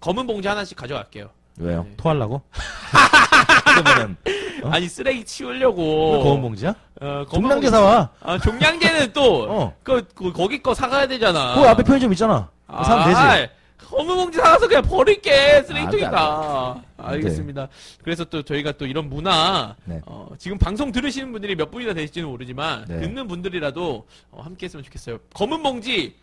검은 0.00 0.26
봉지 0.26 0.48
하나씩 0.48 0.76
가져갈게요. 0.76 1.30
왜요? 1.60 1.84
네. 1.84 1.94
토하려고? 1.96 2.42
그러면은, 3.64 4.16
어? 4.26 4.30
아니 4.64 4.88
쓰레기 4.88 5.18
왜 5.20 5.24
치우려고. 5.24 6.22
검은 6.22 6.42
봉지야? 6.42 6.70
어, 7.00 7.24
검은 7.28 7.28
종량제 7.28 7.54
봉지- 7.54 7.70
사와. 7.70 8.10
아, 8.20 8.38
종량제는 8.38 9.12
또, 9.12 9.42
어. 9.50 9.74
그, 9.82 10.06
그, 10.14 10.32
거기 10.32 10.62
거 10.62 10.74
사가야 10.74 11.06
되잖아. 11.06 11.54
그 11.54 11.60
앞에 11.68 11.82
편의점 11.82 12.12
있잖아. 12.12 12.48
사면 12.66 13.04
되지. 13.08 13.16
아, 13.16 13.48
검은 13.88 14.16
봉지 14.16 14.38
사가서 14.38 14.68
그냥 14.68 14.82
버릴게. 14.82 15.32
안 15.32 15.64
쓰레기통이다. 15.64 16.74
돼, 16.74 16.82
알겠습니다. 16.98 17.68
그래서 18.02 18.24
또 18.24 18.42
저희가 18.42 18.72
또 18.72 18.86
이런 18.86 19.08
문화, 19.08 19.74
네. 19.84 20.00
어, 20.04 20.28
지금 20.38 20.58
방송 20.58 20.92
들으시는 20.92 21.32
분들이 21.32 21.54
몇 21.54 21.70
분이나 21.70 21.94
되실지는 21.94 22.28
모르지만, 22.28 22.84
네. 22.88 23.00
듣는 23.00 23.26
분들이라도 23.28 24.06
어, 24.32 24.42
함께 24.42 24.66
했으면 24.66 24.82
좋겠어요. 24.84 25.18
검은 25.34 25.62
봉지 25.62 26.16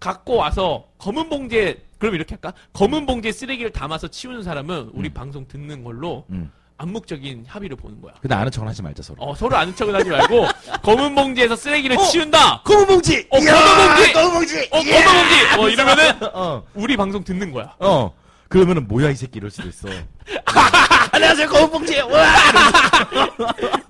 갖고 0.00 0.34
와서, 0.36 0.86
검은 0.98 1.28
봉지에, 1.28 1.76
그럼 1.98 2.16
이렇게 2.16 2.34
할까? 2.34 2.52
검은 2.72 3.06
봉지에 3.06 3.30
쓰레기를 3.30 3.70
담아서 3.70 4.08
치우는 4.08 4.42
사람은 4.42 4.90
우리 4.94 5.10
음. 5.10 5.14
방송 5.14 5.46
듣는 5.46 5.84
걸로 5.84 6.24
응. 6.32 6.50
암묵적인 6.82 7.44
합의를 7.48 7.76
보는 7.76 8.00
거야. 8.00 8.14
근데 8.20 8.34
아는 8.34 8.50
척은 8.50 8.66
하지 8.68 8.82
말자, 8.82 9.02
서로. 9.04 9.22
어, 9.22 9.34
서로 9.36 9.56
아는 9.56 9.74
척은 9.74 9.94
하지 9.94 10.10
말고, 10.10 10.48
검은 10.82 11.14
봉지에서 11.14 11.54
쓰레기를 11.54 11.96
어! 11.96 12.02
치운다! 12.06 12.62
검은 12.62 12.86
봉지! 12.86 13.26
어, 13.30 13.38
검은 13.38 13.96
봉지! 13.96 14.12
검은 14.12 14.32
봉지! 14.32 14.68
어, 14.72 14.78
검은 14.78 15.04
봉지! 15.04 15.60
어, 15.60 15.68
이러면은, 15.68 16.12
어, 16.34 16.64
우리 16.74 16.96
방송 16.96 17.22
듣는 17.22 17.52
거야. 17.52 17.74
어. 17.78 18.12
그러면은 18.48 18.86
뭐야 18.86 19.10
이 19.10 19.14
새끼 19.14 19.38
이럴 19.38 19.50
수도 19.50 19.68
있어. 19.68 19.88
안녕하세요 21.14 21.46
봉지. 21.68 22.00
와! 22.00 22.24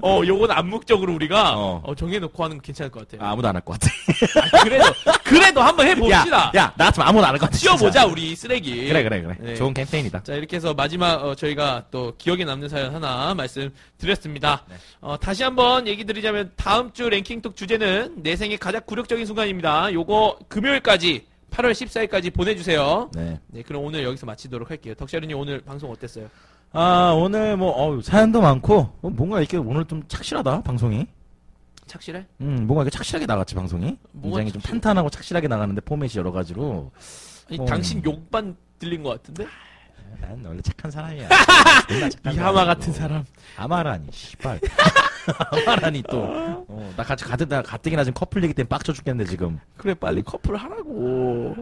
어, 0.00 0.20
요건 0.26 0.50
암묵적으로 0.50 1.14
우리가 1.14 1.56
어. 1.56 1.80
어, 1.84 1.94
정해놓고 1.94 2.42
하는 2.42 2.56
거 2.56 2.62
괜찮을 2.62 2.90
것 2.90 3.08
같아요. 3.08 3.28
아무도 3.28 3.46
안 3.48 3.54
할 3.54 3.62
것 3.62 3.78
같아. 3.78 3.92
아, 4.58 4.62
그래도 4.64 4.84
그래도 5.22 5.60
한번 5.62 5.86
해봅시다. 5.86 6.50
야, 6.50 6.52
야, 6.56 6.74
나 6.76 6.86
같으면 6.86 7.06
아무도 7.06 7.24
안 7.24 7.34
할 7.34 7.38
것 7.38 7.46
같아. 7.46 7.56
진짜. 7.56 7.76
치워보자 7.76 8.06
우리 8.06 8.34
쓰레기. 8.34 8.88
그래, 8.88 9.04
그래, 9.04 9.22
그래. 9.22 9.36
네. 9.38 9.54
좋은 9.54 9.72
캠페인이다. 9.72 10.24
자 10.24 10.34
이렇게 10.34 10.56
해서 10.56 10.74
마지막 10.74 11.24
어, 11.24 11.34
저희가 11.36 11.84
또 11.92 12.12
기억에 12.18 12.44
남는 12.44 12.68
사연 12.68 12.92
하나 12.92 13.32
말씀드렸습니다. 13.34 14.64
네. 14.68 14.74
어, 15.00 15.16
다시 15.16 15.44
한번 15.44 15.86
얘기 15.86 16.04
드리자면 16.04 16.50
다음 16.56 16.92
주 16.92 17.08
랭킹톡 17.08 17.54
주제는 17.54 18.14
내 18.22 18.34
생의 18.34 18.58
가장 18.58 18.80
굴욕적인 18.84 19.24
순간입니다. 19.26 19.92
요거 19.92 20.38
금요일까지 20.48 21.26
8월 21.52 21.70
14일까지 21.70 22.34
보내주세요. 22.34 23.10
네. 23.14 23.38
네, 23.46 23.62
그럼 23.62 23.84
오늘 23.84 24.02
여기서 24.02 24.26
마치도록 24.26 24.70
할게요. 24.70 24.94
덕샤르님 24.94 25.36
오늘 25.38 25.60
방송 25.60 25.90
어땠어요? 25.92 26.28
아, 26.72 27.12
오늘 27.14 27.56
뭐, 27.56 27.70
어우, 27.70 28.00
사연도 28.02 28.40
많고, 28.40 28.78
어, 29.02 29.10
뭔가 29.10 29.40
이렇게 29.40 29.58
오늘 29.58 29.84
좀 29.84 30.02
착실하다, 30.08 30.62
방송이. 30.62 31.06
착실해? 31.86 32.24
음, 32.40 32.66
뭔가 32.66 32.82
이렇게 32.82 32.96
착실하게 32.96 33.26
나갔지, 33.26 33.54
방송이. 33.54 33.98
뭐가 34.12 34.38
굉장히 34.38 34.52
좀 34.52 34.62
착실해? 34.62 34.80
탄탄하고 34.80 35.10
착실하게 35.10 35.48
나가는데, 35.48 35.82
포맷이 35.82 36.16
여러 36.16 36.32
가지로. 36.32 36.90
아니, 37.50 37.60
어. 37.60 37.64
당신 37.66 38.02
욕반 38.04 38.56
들린 38.78 39.02
것 39.02 39.10
같은데? 39.10 39.46
난 40.20 40.42
원래 40.44 40.62
착한 40.62 40.90
사람이야. 40.90 41.28
존나 41.88 42.08
착한 42.08 42.34
이 42.34 42.38
하마 42.38 42.60
사람이고. 42.60 42.66
같은 42.66 42.92
사람. 42.92 43.24
하마라니, 43.56 44.06
씨발. 44.10 44.60
하마라니 45.66 46.02
또. 46.08 46.22
어, 46.68 46.94
나 46.96 47.02
같이 47.02 47.24
가뜩, 47.24 47.48
나 47.48 47.60
가뜩이나 47.60 48.04
지금 48.04 48.14
커플 48.14 48.42
얘기 48.44 48.54
때문에 48.54 48.68
빡쳐 48.68 48.92
죽겠는데, 48.94 49.30
지금. 49.30 49.58
그래 49.76 49.92
빨리 49.94 50.22
커플 50.22 50.56
하라고. 50.56 51.54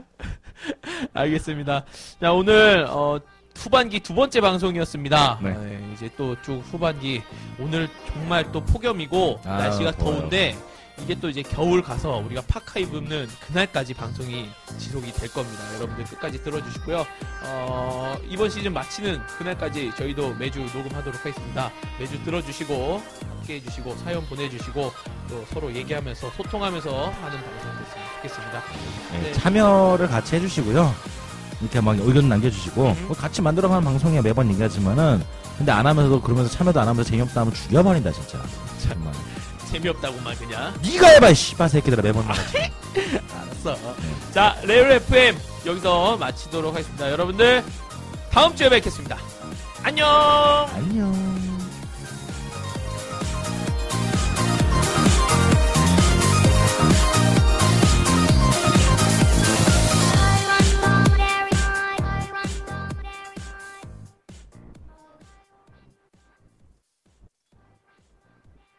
알겠습니다. 1.15 1.85
자 2.21 2.33
오늘 2.33 2.87
어, 2.89 3.19
후반기 3.65 4.01
두 4.01 4.15
번째 4.15 4.41
방송이었습니다. 4.41 5.39
네. 5.43 5.51
네, 5.51 5.91
이제 5.95 6.09
또 6.17 6.35
쭉 6.43 6.63
후반기 6.73 7.23
오늘 7.59 7.89
정말 8.13 8.51
또 8.53 8.65
폭염이고 8.65 9.41
아, 9.45 9.59
날씨가 9.59 9.93
더워요. 9.93 10.19
더운데 10.21 10.57
이게 11.03 11.15
또 11.19 11.29
이제 11.29 11.43
겨울 11.43 11.83
가서 11.83 12.17
우리가 12.25 12.43
파카 12.49 12.79
입는 12.81 13.29
그날까지 13.47 13.93
방송이 13.95 14.49
지속이 14.79 15.13
될 15.13 15.31
겁니다. 15.33 15.63
여러분들 15.77 16.05
끝까지 16.05 16.43
들어주시고요. 16.43 17.07
어, 17.45 18.17
이번 18.29 18.49
시즌 18.51 18.73
마치는 18.73 19.21
그날까지 19.39 19.93
저희도 19.97 20.35
매주 20.35 20.61
녹음하도록 20.61 21.19
하겠습니다. 21.21 21.71
매주 21.99 22.23
들어주시고 22.25 23.03
함께 23.31 23.55
해주시고 23.57 23.97
사연 23.97 24.25
보내주시고 24.27 24.93
또 25.29 25.45
서로 25.53 25.73
얘기하면서 25.75 26.31
소통하면서 26.31 26.91
하는 26.91 27.39
방송 27.45 27.85
됐으면 27.85 28.07
좋겠습니다. 28.17 28.63
네, 29.13 29.21
네. 29.23 29.33
참여를 29.33 30.07
같이 30.09 30.37
해주시고요. 30.37 30.95
이렇게 31.61 31.81
막 31.81 31.99
의견 31.99 32.29
남겨주시고, 32.29 32.89
음. 32.89 33.05
뭐 33.07 33.17
같이 33.17 33.43
만들어가는 33.43 33.85
방송이야 33.85 34.23
매번 34.23 34.51
얘기하지만은, 34.51 35.23
근데 35.59 35.73
안 35.73 35.87
하면서도 35.87 36.23
그러면서 36.23 36.51
참여도 36.51 36.81
안 36.81 36.89
하면서 36.89 37.09
재미없다 37.11 37.41
하면 37.43 37.53
죽여버린다, 37.55 38.13
진짜. 38.13 38.39
정말. 38.83 39.13
재미없다고만 39.71 40.37
그냥 40.37 40.75
니가 40.83 41.07
해봐, 41.09 41.29
이 41.31 41.35
씨발 41.35 41.69
새끼들아, 41.69 42.03
매번. 42.03 42.25
알았어. 43.65 43.77
자 44.33 44.57
레올 44.65 44.91
FM 44.93 45.37
여기서 45.67 46.17
마치도록 46.17 46.75
하겠습니다. 46.75 47.11
여러분들 47.11 47.63
다음 48.31 48.55
주에 48.57 48.69
뵙겠습니다. 48.69 49.17
안녕. 49.83 50.07
안녕. 50.75 51.50